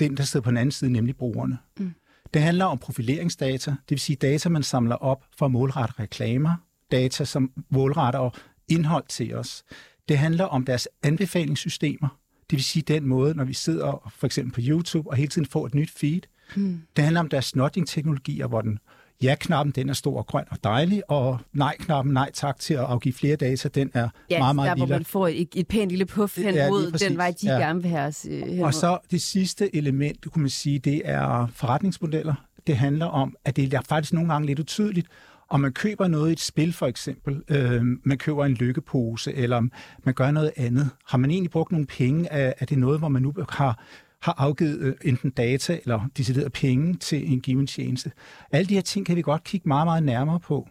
den, 0.00 0.16
der 0.16 0.22
sidder 0.22 0.44
på 0.44 0.50
den 0.50 0.56
anden 0.56 0.72
side, 0.72 0.92
nemlig 0.92 1.16
brugerne. 1.16 1.58
Mm. 1.78 1.94
Det 2.34 2.42
handler 2.42 2.64
om 2.64 2.78
profileringsdata, 2.78 3.70
det 3.70 3.90
vil 3.90 4.00
sige 4.00 4.16
data, 4.16 4.48
man 4.48 4.62
samler 4.62 4.96
op 4.96 5.24
for 5.38 5.46
at 5.46 5.52
målrette 5.52 5.94
reklamer, 5.98 6.54
data, 6.90 7.24
som 7.24 7.52
målretter 7.70 8.30
indhold 8.68 9.04
til 9.08 9.34
os. 9.34 9.64
Det 10.08 10.18
handler 10.18 10.44
om 10.44 10.64
deres 10.64 10.88
anbefalingssystemer, 11.02 12.08
det 12.50 12.56
vil 12.56 12.64
sige 12.64 12.82
den 12.82 13.06
måde, 13.06 13.34
når 13.34 13.44
vi 13.44 13.54
sidder 13.54 14.12
for 14.16 14.26
eksempel 14.26 14.52
på 14.52 14.60
YouTube 14.64 15.10
og 15.10 15.16
hele 15.16 15.28
tiden 15.28 15.46
får 15.46 15.66
et 15.66 15.74
nyt 15.74 15.90
feed. 15.90 16.20
Mm. 16.56 16.82
Det 16.96 17.04
handler 17.04 17.20
om 17.20 17.28
deres 17.28 17.56
nudging-teknologier, 17.56 18.46
hvor 18.46 18.60
den 18.60 18.78
ja-knappen, 19.22 19.72
den 19.72 19.88
er 19.88 19.92
stor 19.92 20.18
og 20.18 20.26
grøn 20.26 20.44
og 20.50 20.56
dejlig, 20.64 21.10
og 21.10 21.38
nej-knappen, 21.52 22.14
nej 22.14 22.30
tak 22.34 22.58
til 22.58 22.74
at 22.74 22.80
afgive 22.80 23.14
flere 23.14 23.36
data, 23.36 23.68
den 23.68 23.90
er 23.94 24.08
ja, 24.30 24.38
meget, 24.38 24.56
meget 24.56 24.68
der, 24.68 24.74
lille. 24.74 24.86
hvor 24.86 24.96
man 24.96 25.04
får 25.04 25.28
et, 25.28 25.48
et 25.54 25.68
pænt 25.68 25.90
lille 25.90 26.06
puff 26.06 26.38
hen 26.38 26.54
ja, 26.54 26.68
mod 26.68 26.92
den 27.08 27.16
vej, 27.16 27.34
de 27.42 27.52
ja. 27.52 27.58
gerne 27.58 27.82
vil 27.82 27.90
have 27.90 28.06
os 28.06 28.26
øh, 28.30 28.60
Og 28.60 28.74
så 28.74 28.98
det 29.10 29.22
sidste 29.22 29.76
element, 29.76 30.24
du 30.24 30.30
kunne 30.30 30.42
man 30.42 30.50
sige, 30.50 30.78
det 30.78 31.02
er 31.04 31.46
forretningsmodeller. 31.54 32.34
Det 32.66 32.76
handler 32.76 33.06
om, 33.06 33.36
at 33.44 33.56
det 33.56 33.74
er 33.74 33.80
faktisk 33.88 34.12
nogle 34.12 34.32
gange 34.32 34.46
lidt 34.46 34.58
utydeligt, 34.58 35.06
om 35.48 35.60
man 35.60 35.72
køber 35.72 36.08
noget 36.08 36.30
i 36.30 36.32
et 36.32 36.40
spil 36.40 36.72
for 36.72 36.86
eksempel, 36.86 37.42
øh, 37.48 37.82
man 38.04 38.18
køber 38.18 38.44
en 38.44 38.54
lykkepose, 38.54 39.34
eller 39.34 39.62
man 40.04 40.14
gør 40.14 40.30
noget 40.30 40.52
andet. 40.56 40.90
Har 41.08 41.18
man 41.18 41.30
egentlig 41.30 41.50
brugt 41.50 41.72
nogle 41.72 41.86
penge? 41.86 42.28
Er, 42.28 42.52
er 42.58 42.66
det 42.66 42.78
noget, 42.78 42.98
hvor 42.98 43.08
man 43.08 43.22
nu 43.22 43.34
har 43.48 43.84
har 44.22 44.34
afgivet 44.38 44.78
øh, 44.78 44.94
enten 45.04 45.30
data 45.30 45.78
eller 45.82 46.08
decideret 46.16 46.52
penge 46.52 46.94
til 46.94 47.32
en 47.32 47.40
given 47.40 47.66
tjeneste. 47.66 48.12
Alle 48.52 48.68
de 48.68 48.74
her 48.74 48.80
ting 48.80 49.06
kan 49.06 49.16
vi 49.16 49.22
godt 49.22 49.44
kigge 49.44 49.68
meget, 49.68 49.86
meget 49.86 50.02
nærmere 50.02 50.40
på. 50.40 50.68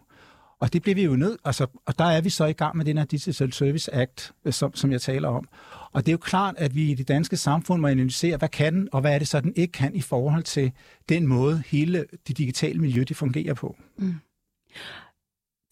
Og 0.60 0.72
det 0.72 0.82
bliver 0.82 0.94
vi 0.94 1.04
jo 1.04 1.16
nødt, 1.16 1.40
altså, 1.44 1.66
og 1.86 1.98
der 1.98 2.04
er 2.04 2.20
vi 2.20 2.30
så 2.30 2.44
i 2.44 2.52
gang 2.52 2.76
med 2.76 2.84
den 2.84 2.98
her 2.98 3.04
Digital 3.04 3.52
Service 3.52 3.94
Act, 3.94 4.32
øh, 4.44 4.52
som, 4.52 4.74
som 4.74 4.92
jeg 4.92 5.00
taler 5.00 5.28
om. 5.28 5.48
Og 5.92 6.06
det 6.06 6.08
er 6.08 6.12
jo 6.12 6.18
klart, 6.18 6.54
at 6.58 6.74
vi 6.74 6.90
i 6.90 6.94
det 6.94 7.08
danske 7.08 7.36
samfund 7.36 7.80
må 7.80 7.88
analysere, 7.88 8.36
hvad 8.36 8.48
kan 8.48 8.74
den, 8.74 8.88
og 8.92 9.00
hvad 9.00 9.14
er 9.14 9.18
det 9.18 9.28
så, 9.28 9.40
den 9.40 9.52
ikke 9.56 9.72
kan 9.72 9.94
i 9.94 10.00
forhold 10.00 10.42
til 10.42 10.72
den 11.08 11.26
måde, 11.26 11.62
hele 11.66 12.06
det 12.26 12.38
digitale 12.38 12.78
miljø, 12.78 13.04
det 13.08 13.16
fungerer 13.16 13.54
på. 13.54 13.76
Mm. 13.98 14.14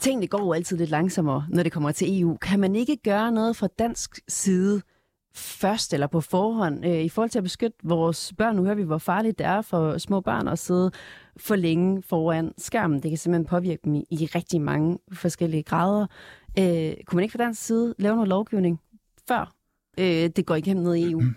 Tingene 0.01 0.27
går 0.27 0.39
jo 0.39 0.53
altid 0.53 0.77
lidt 0.77 0.91
langsommere, 0.91 1.47
når 1.49 1.63
det 1.63 1.73
kommer 1.73 1.93
til 1.93 2.21
EU. 2.21 2.37
Kan 2.37 2.61
man 2.61 2.77
ikke 2.77 2.97
gøre 2.97 3.33
noget 3.33 3.57
fra 3.57 3.69
dansk 3.79 4.19
side 4.29 4.83
først 5.35 5.95
eller 5.95 6.07
på 6.07 6.21
forhånd 6.21 6.87
øh, 6.87 7.01
i 7.01 7.09
forhold 7.09 7.31
til 7.31 7.39
at 7.39 7.43
beskytte 7.43 7.79
vores 7.83 8.33
børn. 8.39 8.57
Nu 8.57 8.65
hører 8.65 8.75
vi, 8.75 8.83
hvor 8.83 8.99
farligt 8.99 9.39
det 9.39 9.47
er 9.47 9.63
for 9.63 9.99
små 9.99 10.21
børn 10.21 10.49
at 10.49 10.59
sidde 10.59 10.91
for 11.37 11.57
længe 11.57 12.03
foran 12.03 12.53
skærmen. 12.59 13.03
Det 13.03 13.11
kan 13.11 13.19
simpelthen 13.19 13.47
påvirke 13.47 13.81
dem 13.85 13.95
i, 13.95 14.05
i 14.11 14.27
rigtig 14.35 14.61
mange 14.61 14.99
forskellige 15.13 15.63
grader. 15.63 16.07
Øh, 16.59 16.95
kunne 17.07 17.17
man 17.17 17.23
ikke 17.23 17.33
fra 17.33 17.45
dansk 17.45 17.63
side 17.63 17.95
lave 17.99 18.15
noget 18.15 18.29
lovgivning 18.29 18.81
før 19.29 19.55
øh, 19.99 20.31
det 20.37 20.47
går 20.47 20.55
igennem 20.55 20.85
ned 20.85 20.95
i 20.95 21.11
EU? 21.11 21.21
Mm-hmm. 21.21 21.35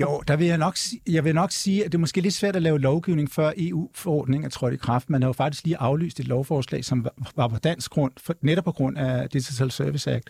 Jo, 0.00 0.22
der 0.28 0.36
vil 0.36 0.46
jeg 0.46 0.58
nok, 0.58 0.76
jeg 1.08 1.24
vil 1.24 1.34
nok 1.34 1.52
sige, 1.52 1.84
at 1.84 1.92
det 1.92 1.98
er 1.98 2.00
måske 2.00 2.20
lidt 2.20 2.34
svært 2.34 2.56
at 2.56 2.62
lave 2.62 2.78
lovgivning, 2.78 3.30
før 3.30 3.52
EU-forordningen 3.56 4.46
er 4.46 4.50
trådt 4.50 4.74
i 4.74 4.76
kraft. 4.76 5.10
Man 5.10 5.22
har 5.22 5.28
jo 5.28 5.32
faktisk 5.32 5.64
lige 5.64 5.76
aflyst 5.76 6.20
et 6.20 6.28
lovforslag, 6.28 6.84
som 6.84 7.06
var 7.36 7.48
på 7.48 7.58
dansk 7.58 7.90
grund, 7.90 8.12
for, 8.16 8.34
netop 8.40 8.64
på 8.64 8.72
grund 8.72 8.98
af 8.98 9.30
Digital 9.30 9.70
Service 9.70 10.10
Act. 10.10 10.28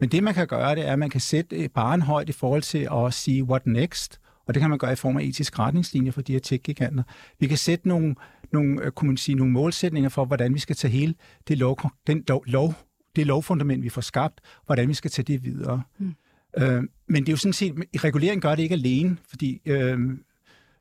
Men 0.00 0.08
det, 0.08 0.22
man 0.22 0.34
kan 0.34 0.46
gøre, 0.46 0.74
det 0.74 0.88
er, 0.88 0.92
at 0.92 0.98
man 0.98 1.10
kan 1.10 1.20
sætte 1.20 1.68
barn 1.68 2.02
højt 2.02 2.28
i 2.28 2.32
forhold 2.32 2.62
til 2.62 2.88
at 2.92 3.14
sige, 3.14 3.44
what 3.44 3.66
next? 3.66 4.20
Og 4.46 4.54
det 4.54 4.60
kan 4.60 4.70
man 4.70 4.78
gøre 4.78 4.92
i 4.92 4.96
form 4.96 5.16
af 5.16 5.22
etisk 5.22 5.58
retningslinjer 5.58 6.12
for 6.12 6.22
de 6.22 6.32
her 6.32 6.40
tech-giganter. 6.40 7.02
Vi 7.40 7.46
kan 7.46 7.58
sætte 7.58 7.88
nogle, 7.88 8.14
nogle, 8.52 8.84
øh, 8.84 8.90
kunne 8.90 9.08
man 9.08 9.16
sige, 9.16 9.34
nogle 9.34 9.52
målsætninger 9.52 10.10
for, 10.10 10.24
hvordan 10.24 10.54
vi 10.54 10.58
skal 10.58 10.76
tage 10.76 10.92
hele 10.92 11.14
det, 11.48 11.58
lov, 11.58 11.78
den 12.06 12.24
lov, 12.28 12.44
lov, 12.46 12.74
det 13.16 13.26
lovfundament, 13.26 13.82
vi 13.82 13.88
får 13.88 14.00
skabt, 14.00 14.40
hvordan 14.66 14.88
vi 14.88 14.94
skal 14.94 15.10
tage 15.10 15.24
det 15.24 15.44
videre. 15.44 15.82
Mm. 15.98 16.14
Øh, 16.58 16.82
men 17.08 17.22
det 17.22 17.28
er 17.28 17.32
jo 17.32 17.36
sådan 17.36 17.52
set, 17.52 17.74
regulering 18.04 18.42
gør 18.42 18.54
det 18.54 18.62
ikke 18.62 18.74
alene, 18.74 19.16
fordi 19.28 19.60
øh, 19.66 19.98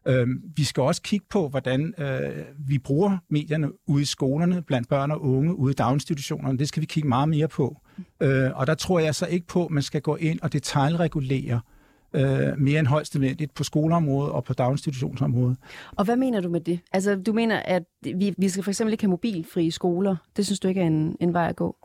øh, 0.06 0.28
vi 0.56 0.64
skal 0.64 0.84
også 0.84 1.02
kigge 1.02 1.26
på, 1.30 1.48
hvordan 1.50 1.94
øh, 1.98 2.46
vi 2.58 2.78
bruger 2.80 3.18
medierne 3.30 3.70
ude 3.88 4.02
i 4.02 4.06
skolerne, 4.06 4.62
blandt 4.62 4.90
børn 4.90 5.12
og 5.12 5.22
unge, 5.22 5.56
ude 5.56 5.72
i 5.72 5.76
daginstitutionerne. 5.76 6.58
Det 6.58 6.68
skal 6.68 6.82
vi 6.82 6.86
kigge 6.86 7.10
meget 7.10 7.30
mere 7.30 7.48
på. 7.48 7.78
Øh, 8.22 8.52
og 8.56 8.68
der 8.68 8.74
tror 8.74 9.00
jeg 9.00 9.16
så 9.16 9.26
ikke 9.26 9.48
på, 9.48 9.66
at 9.66 9.72
man 9.72 9.84
skal 9.84 10.02
gå 10.02 10.16
ind 10.16 10.40
og 10.42 10.54
detaljregulere 10.54 11.62
øh, 12.14 12.58
mere 12.58 12.80
end 12.80 12.88
højst 12.88 13.16
nødvendigt 13.16 13.54
på 13.54 13.64
skoleområdet 13.64 14.32
og 14.32 14.44
på 14.44 14.54
daginstitutionsområdet. 14.54 15.58
Og 15.92 16.06
hvad 16.06 16.16
mener 16.16 16.42
du 16.42 16.50
med 16.50 16.62
det? 16.62 16.80
Altså, 16.92 17.16
du 17.16 17.34
mener, 17.34 17.60
at 17.60 17.84
vi, 18.04 18.34
vi 18.38 18.50
skal 18.50 18.64
for 18.64 18.72
eksempel 18.72 18.92
ikke 18.92 19.04
have 19.04 19.10
mobilfrie 19.10 19.72
skoler. 19.72 20.16
Det 20.38 20.46
synes 20.46 20.60
du 20.60 20.68
ikke 20.68 20.82
er 20.82 20.88
en, 20.88 21.16
en 21.20 21.34
vej 21.34 21.48
at 21.50 21.56
gå? 21.56 21.76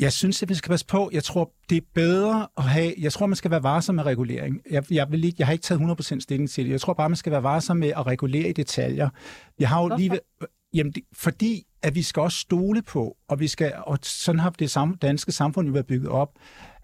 Jeg 0.00 0.12
synes, 0.12 0.42
at 0.42 0.48
vi 0.48 0.54
skal 0.54 0.70
passe 0.70 0.86
på. 0.86 1.10
Jeg 1.12 1.24
tror, 1.24 1.52
det 1.70 1.76
er 1.76 1.86
bedre 1.94 2.48
at 2.56 2.64
have... 2.64 2.94
Jeg 2.98 3.12
tror, 3.12 3.26
man 3.26 3.36
skal 3.36 3.50
være 3.50 3.62
varsom 3.62 3.94
med 3.94 4.04
regulering. 4.04 4.60
Jeg, 4.70 4.92
jeg, 4.92 5.06
vil 5.10 5.24
ikke, 5.24 5.36
jeg 5.38 5.46
har 5.46 5.52
ikke 5.52 5.62
taget 5.62 5.80
100% 5.80 6.20
stilling 6.20 6.50
til 6.50 6.64
det. 6.64 6.70
Jeg 6.70 6.80
tror 6.80 6.94
bare, 6.94 7.08
man 7.08 7.16
skal 7.16 7.32
være 7.32 7.42
varsom 7.42 7.76
med 7.76 7.88
at 7.88 8.06
regulere 8.06 8.48
i 8.48 8.52
detaljer. 8.52 9.08
Jeg 9.58 9.68
har 9.68 9.80
jo 9.80 9.86
Hvorfor? 9.86 9.98
lige... 9.98 10.20
Jamen, 10.74 10.92
det, 10.92 11.02
fordi 11.12 11.64
at 11.82 11.94
vi 11.94 12.02
skal 12.02 12.20
også 12.20 12.38
stole 12.38 12.82
på, 12.82 13.16
og 13.28 13.40
vi 13.40 13.48
skal, 13.48 13.72
og 13.86 13.98
sådan 14.02 14.38
har 14.38 14.50
det 14.50 14.70
sam, 14.70 14.94
danske 14.94 15.32
samfund 15.32 15.66
jo 15.66 15.72
været 15.72 15.86
bygget 15.86 16.10
op, 16.10 16.32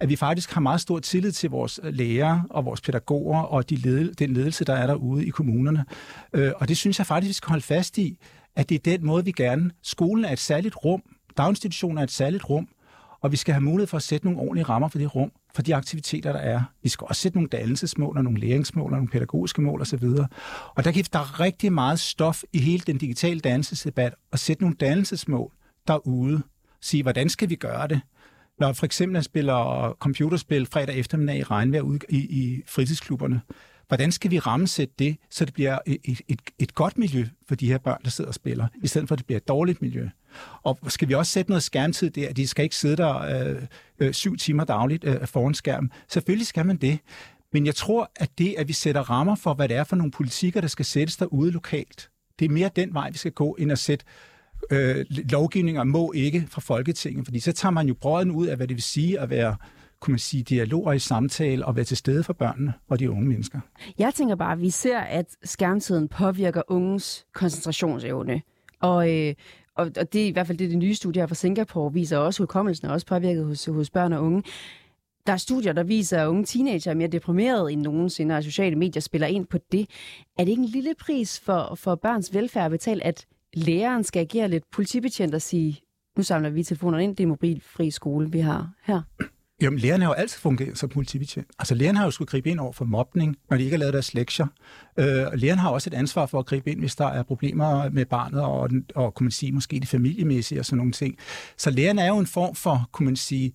at 0.00 0.09
vi 0.09 0.16
faktisk 0.16 0.53
har 0.53 0.61
meget 0.61 0.81
stor 0.81 0.98
tillid 0.98 1.33
til 1.33 1.50
vores 1.50 1.81
lærere 1.83 2.44
og 2.50 2.64
vores 2.64 2.81
pædagoger 2.81 3.40
og 3.40 3.70
de 3.70 3.77
led, 3.77 4.14
den 4.14 4.33
ledelse, 4.33 4.64
der 4.64 4.74
er 4.74 4.87
derude 4.87 5.27
i 5.27 5.31
kommunerne. 5.31 5.85
Øh, 6.33 6.53
og 6.57 6.68
det 6.68 6.77
synes 6.77 6.98
jeg 6.98 7.07
faktisk, 7.07 7.29
vi 7.29 7.33
skal 7.33 7.48
holde 7.48 7.64
fast 7.64 7.98
i, 7.98 8.18
at 8.57 8.68
det 8.68 8.74
er 8.74 8.96
den 8.96 9.07
måde, 9.07 9.24
vi 9.24 9.33
gerne... 9.33 9.70
Skolen 9.83 10.24
er 10.24 10.33
et 10.33 10.38
særligt 10.38 10.77
rum, 10.85 11.03
daginstitutionen 11.37 11.98
er 11.98 12.03
et 12.03 12.11
særligt 12.11 12.50
rum, 12.50 12.68
og 13.25 13.33
vi 13.33 13.37
skal 13.37 13.55
have 13.55 13.63
mulighed 13.63 13.87
for 13.87 13.97
at 13.97 14.03
sætte 14.03 14.27
nogle 14.27 14.41
ordentlige 14.41 14.65
rammer 14.65 14.89
for 14.89 14.99
det 14.99 15.15
rum, 15.15 15.33
for 15.55 15.63
de 15.63 15.75
aktiviteter, 15.75 16.33
der 16.33 16.39
er. 16.39 16.63
Vi 16.83 16.89
skal 16.89 17.07
også 17.09 17.23
sætte 17.23 17.39
nogle 17.39 17.49
dannelsesmål 17.49 18.17
og 18.17 18.25
nogle 18.25 18.41
læringsmål 18.41 18.93
og 18.93 18.97
nogle 18.97 19.09
pædagogiske 19.09 19.63
mål 19.63 19.81
osv. 19.81 20.05
Og 20.75 20.85
der, 20.85 20.93
kan, 20.93 21.05
der 21.13 21.19
er 21.19 21.41
rigtig 21.41 21.73
meget 21.73 22.01
stof 22.01 22.43
i 22.53 22.59
hele 22.59 22.83
den 22.87 22.99
digitale 22.99 23.41
dannelsesdebat 23.41 24.15
at 24.33 24.39
sætte 24.39 24.63
nogle 24.63 24.77
dannelsesmål 24.77 25.53
derude. 25.89 26.43
Sige, 26.81 27.03
hvordan 27.03 27.29
skal 27.29 27.51
vi 27.51 27.55
gøre 27.55 27.89
det? 27.89 28.01
Når 28.59 28.73
for 28.73 28.87
eksempel 28.87 29.15
jeg 29.15 29.25
spiller 29.25 29.91
computerspil 30.01 30.67
fredag 30.67 30.99
eftermiddag 30.99 31.37
i 31.37 31.43
regnvejr 31.43 31.83
ude 31.83 31.99
i, 32.09 32.17
i 32.17 32.63
fritidsklubberne, 32.67 33.41
hvordan 33.88 34.12
skal 34.12 34.31
vi 34.31 34.38
rammesætte 34.38 34.94
det, 34.99 35.16
så 35.31 35.44
det 35.44 35.55
bliver 35.55 35.79
et, 35.87 36.20
et, 36.29 36.40
et 36.59 36.75
godt 36.75 36.99
miljø 36.99 37.27
for 37.49 37.55
de 37.55 37.66
her 37.66 37.79
børn, 37.79 38.01
der 38.05 38.11
sidder 38.11 38.29
og 38.29 38.35
spiller, 38.35 38.66
i 38.83 38.87
stedet 38.87 39.09
for 39.09 39.14
at 39.14 39.18
det 39.18 39.27
bliver 39.27 39.37
et 39.37 39.49
dårligt 39.49 39.83
miljø. 39.83 40.09
Og 40.62 40.79
skal 40.88 41.09
vi 41.09 41.14
også 41.14 41.33
sætte 41.33 41.51
noget 41.51 41.62
skærmtid 41.62 42.11
der? 42.11 42.33
De 42.33 42.47
skal 42.47 42.62
ikke 42.62 42.77
sidde 42.77 42.97
der 42.97 43.18
øh, 43.18 43.62
øh, 43.99 44.12
syv 44.12 44.37
timer 44.37 44.64
dagligt 44.64 45.05
øh, 45.05 45.27
foran 45.27 45.55
skærmen. 45.55 45.92
Selvfølgelig 46.09 46.47
skal 46.47 46.66
man 46.66 46.77
det. 46.77 46.99
Men 47.53 47.66
jeg 47.66 47.75
tror, 47.75 48.11
at 48.16 48.38
det, 48.38 48.55
at 48.59 48.68
vi 48.68 48.73
sætter 48.73 49.11
rammer 49.11 49.35
for, 49.35 49.55
hvad 49.55 49.68
det 49.68 49.77
er 49.77 49.85
for 49.85 49.97
nogle 49.97 50.12
politikker, 50.12 50.61
der 50.61 50.68
skal 50.68 50.85
sættes 50.85 51.16
derude 51.16 51.51
lokalt, 51.51 52.11
det 52.38 52.44
er 52.44 52.49
mere 52.49 52.70
den 52.77 52.94
vej, 52.94 53.11
vi 53.11 53.18
skal 53.18 53.33
gå, 53.33 53.55
end 53.59 53.73
at 53.73 53.79
sætte 53.79 54.05
øh, 54.70 55.05
lovgivninger 55.09 55.85
må 55.85 56.12
ikke 56.12 56.47
fra 56.49 56.61
Folketinget. 56.61 57.27
Fordi 57.27 57.40
så 57.40 57.53
tager 57.53 57.73
man 57.73 57.88
jo 57.88 57.94
brøden 57.94 58.31
ud 58.31 58.47
af, 58.47 58.57
hvad 58.57 58.68
det 58.68 58.77
vil 58.77 58.83
sige 58.83 59.20
at 59.20 59.31
være 59.31 59.57
kunne 60.01 60.13
man 60.13 60.19
sige, 60.19 60.43
dialoger 60.43 60.93
i 60.93 60.99
samtale 60.99 61.67
og 61.67 61.77
være 61.77 61.85
til 61.85 61.97
stede 61.97 62.25
for 62.25 62.33
børnene 62.33 62.73
og 62.89 62.99
de 62.99 63.11
unge 63.11 63.29
mennesker. 63.29 63.61
Jeg 63.99 64.15
tænker 64.15 64.35
bare, 64.35 64.53
at 64.53 64.61
vi 64.61 64.71
ser, 64.71 64.99
at 64.99 65.27
skærmtiden 65.45 66.09
påvirker 66.09 66.63
unges 66.69 67.27
koncentrationsevne. 67.35 68.43
Og, 68.81 69.13
øh, 69.13 69.35
og, 69.77 69.91
og 69.99 70.13
det 70.13 70.23
er 70.23 70.27
i 70.27 70.31
hvert 70.31 70.47
fald 70.47 70.59
det, 70.59 70.71
det 70.71 70.79
nye 70.79 70.95
studie 70.95 71.23
her 71.23 71.27
fra 71.27 71.35
Singapore 71.35 71.93
viser 71.93 72.19
også, 72.19 72.43
at 72.43 72.45
hukommelsen 72.45 72.89
er 72.89 72.93
også 72.93 73.07
påvirket 73.07 73.45
hos, 73.45 73.65
hos 73.65 73.91
børn 73.91 74.13
og 74.13 74.23
unge. 74.23 74.43
Der 75.27 75.33
er 75.33 75.37
studier, 75.37 75.73
der 75.73 75.83
viser, 75.83 76.23
at 76.23 76.29
unge 76.29 76.45
teenager 76.45 76.91
er 76.91 76.95
mere 76.95 77.09
deprimerede 77.09 77.73
end 77.73 77.83
nogensinde, 77.83 78.37
og 78.37 78.43
sociale 78.43 78.77
medier 78.77 79.01
spiller 79.01 79.27
ind 79.27 79.47
på 79.47 79.59
det. 79.73 79.89
Er 80.39 80.45
det 80.45 80.51
ikke 80.51 80.63
en 80.63 80.69
lille 80.69 80.95
pris 81.01 81.41
for, 81.41 81.75
for 81.75 81.95
børns 81.95 82.35
velfærd 82.35 82.65
at 82.65 82.71
betale, 82.71 83.05
at 83.07 83.27
læreren 83.55 84.05
skal 84.05 84.21
agere 84.21 84.49
lidt 84.49 84.65
politibetjent 84.73 85.35
og 85.35 85.43
sige, 85.43 85.81
nu 86.17 86.23
samler 86.23 86.51
vi 86.51 86.63
telefonerne 86.63 87.05
ind, 87.05 87.17
det 87.17 87.25
er 87.25 87.29
mobilfri 87.29 87.91
skole, 87.91 88.33
vi 88.33 88.39
har 88.39 88.71
her? 88.83 89.03
Jamen, 89.61 89.79
lærerne 89.79 90.05
har 90.05 90.11
jo 90.11 90.14
altid 90.14 90.38
fungeret 90.38 90.79
som 90.79 90.88
politibetjent. 90.88 91.47
Altså, 91.59 91.75
lærerne 91.75 91.99
har 91.99 92.05
jo 92.05 92.11
skulle 92.11 92.29
gribe 92.29 92.51
ind 92.51 92.61
over 92.61 92.73
for 92.73 92.85
mobning, 92.85 93.37
når 93.51 93.57
de 93.57 93.62
ikke 93.62 93.75
har 93.75 93.79
lavet 93.79 93.95
deres 93.95 94.14
lektier. 94.14 94.47
Øh, 94.99 95.27
og 95.33 95.38
lærerne 95.38 95.61
har 95.61 95.71
også 95.71 95.90
et 95.90 95.95
ansvar 95.95 96.27
for 96.27 96.38
at 96.38 96.47
gribe 96.47 96.71
ind, 96.71 96.81
hvis 96.81 96.97
der 96.97 97.07
er 97.07 97.23
problemer 97.23 97.90
med 97.90 98.05
barnet, 98.07 98.40
og, 98.40 98.71
og 98.95 99.14
kunne 99.14 99.25
man 99.25 99.31
sige, 99.31 99.53
måske 99.53 99.81
det 99.81 99.88
familiemæssige 99.88 100.61
og 100.61 100.64
sådan 100.67 100.77
nogle 100.77 100.93
ting. 100.93 101.19
Så 101.57 101.71
lærerne 101.71 102.03
er 102.03 102.09
jo 102.09 102.19
en 102.19 102.27
form 102.27 102.55
for, 102.55 102.88
kunne 102.93 103.07
man 103.07 103.17
sige, 103.17 103.53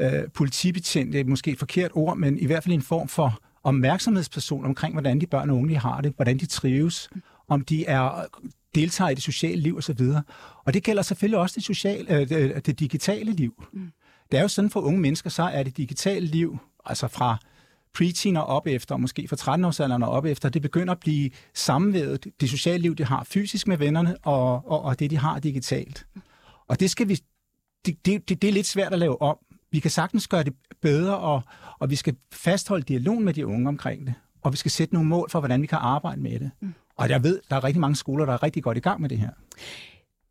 øh, 0.00 0.22
politibetjent, 0.34 1.12
det 1.12 1.20
er 1.20 1.24
måske 1.24 1.50
et 1.50 1.58
forkert 1.58 1.90
ord, 1.94 2.16
men 2.16 2.38
i 2.38 2.46
hvert 2.46 2.64
fald 2.64 2.74
en 2.74 2.82
form 2.82 3.08
for 3.08 3.40
opmærksomhedsperson 3.64 4.64
omkring, 4.64 4.94
hvordan 4.94 5.20
de 5.20 5.26
børn 5.26 5.50
og 5.50 5.56
unge 5.56 5.78
har 5.78 6.00
det, 6.00 6.12
hvordan 6.16 6.38
de 6.38 6.46
trives, 6.46 7.10
om 7.48 7.64
de 7.64 7.86
er 7.86 8.26
deltager 8.74 9.08
i 9.08 9.14
det 9.14 9.22
sociale 9.22 9.60
liv 9.60 9.76
osv. 9.76 10.00
Og 10.64 10.74
det 10.74 10.82
gælder 10.82 11.02
selvfølgelig 11.02 11.38
også 11.38 11.54
det, 11.54 11.64
sociale, 11.64 12.14
øh, 12.14 12.28
det, 12.28 12.66
det 12.66 12.80
digitale 12.80 13.32
liv. 13.32 13.64
Mm. 13.72 13.92
Det 14.30 14.38
er 14.38 14.42
jo 14.42 14.48
sådan 14.48 14.70
for 14.70 14.80
unge 14.80 15.00
mennesker, 15.00 15.30
så 15.30 15.42
er 15.42 15.62
det 15.62 15.76
digitale 15.76 16.26
liv, 16.26 16.58
altså 16.86 17.08
fra 17.08 17.38
preteen 17.94 18.36
og 18.36 18.46
op 18.46 18.66
efter, 18.66 18.94
og 18.94 19.00
måske 19.00 19.28
fra 19.28 19.36
13-årsalderen 19.36 20.04
og 20.04 20.10
op 20.10 20.24
efter, 20.24 20.48
det 20.48 20.62
begynder 20.62 20.92
at 20.92 21.00
blive 21.00 21.30
sammenvævet, 21.54 22.26
det 22.40 22.50
sociale 22.50 22.82
liv, 22.82 22.96
de 22.96 23.04
har 23.04 23.24
fysisk 23.24 23.66
med 23.66 23.76
vennerne, 23.76 24.16
og, 24.22 24.70
og, 24.70 24.82
og 24.82 24.98
det, 24.98 25.10
de 25.10 25.18
har 25.18 25.38
digitalt. 25.38 26.06
Og 26.68 26.80
det 26.80 26.90
skal 26.90 27.08
vi, 27.08 27.18
det, 27.86 28.06
det, 28.06 28.28
det, 28.28 28.44
er 28.44 28.52
lidt 28.52 28.66
svært 28.66 28.92
at 28.92 28.98
lave 28.98 29.22
om. 29.22 29.36
Vi 29.72 29.78
kan 29.78 29.90
sagtens 29.90 30.28
gøre 30.28 30.42
det 30.42 30.52
bedre, 30.82 31.18
og, 31.18 31.42
og 31.78 31.90
vi 31.90 31.96
skal 31.96 32.16
fastholde 32.32 32.84
dialog 32.84 33.22
med 33.22 33.34
de 33.34 33.46
unge 33.46 33.68
omkring 33.68 34.06
det. 34.06 34.14
Og 34.42 34.52
vi 34.52 34.56
skal 34.56 34.70
sætte 34.70 34.94
nogle 34.94 35.08
mål 35.08 35.30
for, 35.30 35.40
hvordan 35.40 35.62
vi 35.62 35.66
kan 35.66 35.78
arbejde 35.78 36.20
med 36.20 36.40
det. 36.40 36.50
Mm. 36.60 36.74
Og 36.96 37.08
jeg 37.08 37.22
ved, 37.22 37.40
der 37.50 37.56
er 37.56 37.64
rigtig 37.64 37.80
mange 37.80 37.96
skoler, 37.96 38.26
der 38.26 38.32
er 38.32 38.42
rigtig 38.42 38.62
godt 38.62 38.76
i 38.76 38.80
gang 38.80 39.00
med 39.00 39.08
det 39.08 39.18
her. 39.18 39.30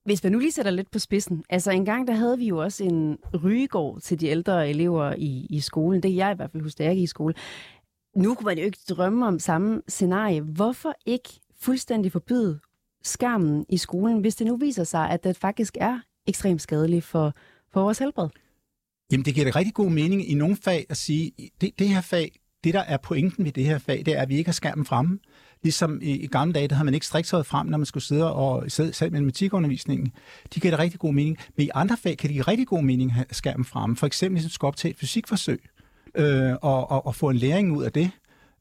Hvis 0.10 0.24
man 0.24 0.32
nu 0.32 0.40
lige 0.40 0.52
sætter 0.52 0.72
lidt 0.72 0.92
på 0.92 1.00
spidsen. 1.00 1.44
Altså 1.50 1.72
en 1.72 1.86
gang, 1.86 2.08
der 2.08 2.14
havde 2.14 2.38
vi 2.38 2.48
jo 2.48 2.58
også 2.58 2.84
en 2.84 3.18
rygegård 3.44 4.02
til 4.02 4.20
de 4.20 4.28
ældre 4.28 4.70
elever 4.70 5.14
i, 5.18 5.48
i 5.50 5.60
skolen. 5.60 6.04
Det 6.04 6.12
er 6.12 6.16
jeg 6.16 6.32
i 6.32 6.36
hvert 6.36 6.52
fald, 6.52 6.64
husker 6.64 6.84
jeg 6.84 6.92
ikke 6.94 7.04
i 7.04 7.08
skole. 7.08 7.34
Nu 8.16 8.36
kunne 8.36 8.46
man 8.46 8.58
jo 8.58 8.64
ikke 8.64 8.78
drømme 8.90 9.28
om 9.28 9.40
samme 9.40 9.82
scenarie. 9.88 10.42
Hvorfor 10.42 10.94
ikke 11.06 11.30
fuldstændig 11.60 12.12
forbyde 12.12 12.60
skærmen 13.04 13.66
i 13.70 13.78
skolen, 13.78 14.20
hvis 14.20 14.36
det 14.36 14.48
nu 14.48 14.58
viser 14.58 14.84
sig, 14.84 15.10
at 15.10 15.24
det 15.24 15.38
faktisk 15.38 15.78
er 15.80 16.00
ekstremt 16.28 16.62
skadeligt 16.62 17.06
for, 17.06 17.34
for 17.72 17.82
vores 17.82 18.00
helbred? 18.00 18.30
Jamen, 19.12 19.26
det 19.26 19.34
giver 19.34 19.52
da 19.52 19.60
rigtig 19.60 19.74
god 19.74 19.90
mening 19.90 20.30
i 20.30 20.34
nogle 20.34 20.56
fag 20.56 20.86
at 20.90 20.98
sige, 20.98 21.32
det, 21.62 21.80
det 21.80 21.90
her 21.90 22.02
fag, 22.02 22.40
det 22.64 22.74
der 22.74 22.80
er 22.82 22.98
pointen 22.98 23.46
ved 23.46 23.52
det 23.52 23.66
her 23.66 23.78
fag, 23.78 24.04
det 24.06 24.18
er, 24.18 24.22
at 24.22 24.30
vi 24.30 24.38
ikke 24.38 24.48
har 24.48 24.54
skærmen 24.54 24.86
fremme. 24.86 25.20
Ligesom 25.64 26.00
i, 26.02 26.12
i 26.12 26.28
gamle 26.28 26.54
dage, 26.54 26.68
der 26.68 26.76
havde 26.76 26.86
man 26.86 26.94
ikke 26.94 27.06
striktøjet 27.06 27.46
frem, 27.46 27.68
når 27.68 27.78
man 27.78 27.86
skulle 27.86 28.04
sidde 28.04 28.34
og 28.34 28.72
sidde 28.72 28.94
selv 28.94 29.12
matematikundervisningen. 29.12 30.12
De 30.54 30.60
giver 30.60 30.72
det 30.72 30.80
rigtig 30.80 31.00
god 31.00 31.14
mening. 31.14 31.38
Men 31.58 31.66
i 31.66 31.70
andre 31.74 31.98
fag 31.98 32.18
kan 32.18 32.28
det 32.28 32.34
give 32.34 32.44
rigtig 32.44 32.68
god 32.68 32.84
mening 32.84 33.14
at 33.18 33.36
skærmen 33.36 33.66
frem. 33.66 33.96
For 33.96 34.08
eksempel, 34.08 34.42
hvis 34.42 34.52
du 34.52 34.54
skal 34.54 34.74
til 34.74 34.90
et 34.90 34.98
fysikforsøg 34.98 35.70
øh, 36.16 36.54
og, 36.62 36.92
og, 36.92 37.06
og 37.06 37.16
få 37.16 37.30
en 37.30 37.38
læring 37.38 37.78
ud 37.78 37.84
af 37.84 37.92
det, 37.92 38.12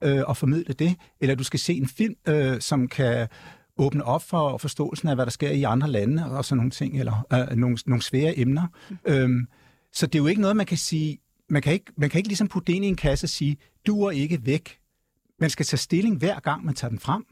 øh, 0.05 0.23
og 0.27 0.37
formidle 0.37 0.75
det. 0.75 0.97
Eller 1.21 1.35
du 1.35 1.45
skal 1.45 1.61
se 1.61 1.75
en 1.75 1.89
film, 1.89 2.15
øh, 2.29 2.61
som 2.61 2.89
kan 2.89 3.29
åbne 3.79 4.05
op 4.05 4.23
for 4.23 4.59
forståelsen 4.59 5.09
af, 5.09 5.15
hvad 5.15 5.27
der 5.27 5.31
sker 5.31 5.51
i 5.51 5.63
andre 5.63 5.89
lande 5.91 6.31
og 6.31 6.45
sådan 6.45 6.57
nogle 6.57 6.71
ting, 6.71 6.99
eller 6.99 7.27
øh, 7.33 7.57
nogle, 7.57 7.79
nogle 7.87 8.03
svære 8.03 8.39
emner. 8.39 8.67
Mm. 8.91 8.97
Øhm, 9.07 9.47
så 9.93 10.07
det 10.07 10.15
er 10.15 10.23
jo 10.23 10.27
ikke 10.27 10.41
noget, 10.41 10.57
man 10.57 10.67
kan 10.67 10.79
sige, 10.79 11.19
man 11.49 11.63
kan 11.63 11.73
ikke, 11.73 11.93
man 11.97 12.11
kan 12.11 12.19
ikke 12.19 12.29
ligesom 12.29 12.49
putte 12.49 12.67
det 12.67 12.73
ind 12.73 12.85
i 12.85 12.89
en 12.89 12.97
kasse 12.97 13.25
og 13.25 13.29
sige, 13.29 13.57
du 13.87 14.03
er 14.03 14.11
ikke 14.11 14.47
væk. 14.47 14.79
Man 15.41 15.51
skal 15.51 15.67
tage 15.67 15.79
stilling 15.79 16.19
hver 16.19 16.41
gang, 16.41 16.65
man 16.65 16.75
tager 16.75 16.89
den 16.89 16.99
frem. 16.99 17.27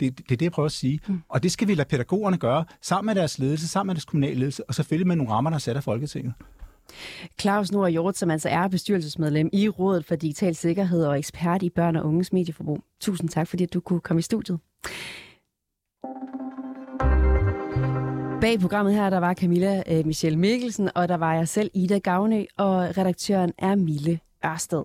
Det, 0.00 0.18
det 0.18 0.32
er 0.32 0.36
det, 0.36 0.42
jeg 0.42 0.52
prøver 0.52 0.66
at 0.66 0.72
sige. 0.72 1.00
Mm. 1.08 1.22
Og 1.28 1.42
det 1.42 1.52
skal 1.52 1.68
vi 1.68 1.74
lade 1.74 1.88
pædagogerne 1.88 2.38
gøre, 2.38 2.64
sammen 2.82 3.06
med 3.06 3.14
deres 3.14 3.38
ledelse, 3.38 3.68
sammen 3.68 3.86
med 3.88 3.94
deres 3.94 4.04
kommunale 4.04 4.34
ledelse, 4.34 4.68
og 4.68 4.74
selvfølgelig 4.74 5.06
med 5.06 5.16
nogle 5.16 5.32
rammer, 5.32 5.50
der 5.50 5.54
er 5.54 5.58
sat 5.58 5.76
af 5.76 5.84
Folketinget. 5.84 6.34
Claus 7.40 7.72
Nord 7.72 7.90
Hjort, 7.90 8.16
som 8.16 8.30
altså 8.30 8.48
er 8.48 8.68
bestyrelsesmedlem 8.68 9.50
i 9.52 9.68
Rådet 9.68 10.04
for 10.04 10.16
Digital 10.16 10.54
Sikkerhed 10.54 11.06
og 11.06 11.18
ekspert 11.18 11.62
i 11.62 11.70
børn 11.70 11.96
og 11.96 12.04
unges 12.04 12.32
medieforbrug. 12.32 12.80
Tusind 13.00 13.28
tak, 13.28 13.48
fordi 13.48 13.66
du 13.66 13.80
kunne 13.80 14.00
komme 14.00 14.18
i 14.18 14.22
studiet. 14.22 14.58
Bag 18.40 18.60
programmet 18.60 18.94
her, 18.94 19.10
der 19.10 19.18
var 19.18 19.34
Camilla 19.34 19.82
øh, 19.86 20.06
Michelle 20.06 20.38
Mikkelsen, 20.38 20.90
og 20.94 21.08
der 21.08 21.16
var 21.16 21.34
jeg 21.34 21.48
selv, 21.48 21.70
Ida 21.74 21.98
Gavnø, 21.98 22.44
og 22.56 22.98
redaktøren 22.98 23.52
er 23.58 23.74
Mille 23.74 24.20
Ørsted. 24.44 24.84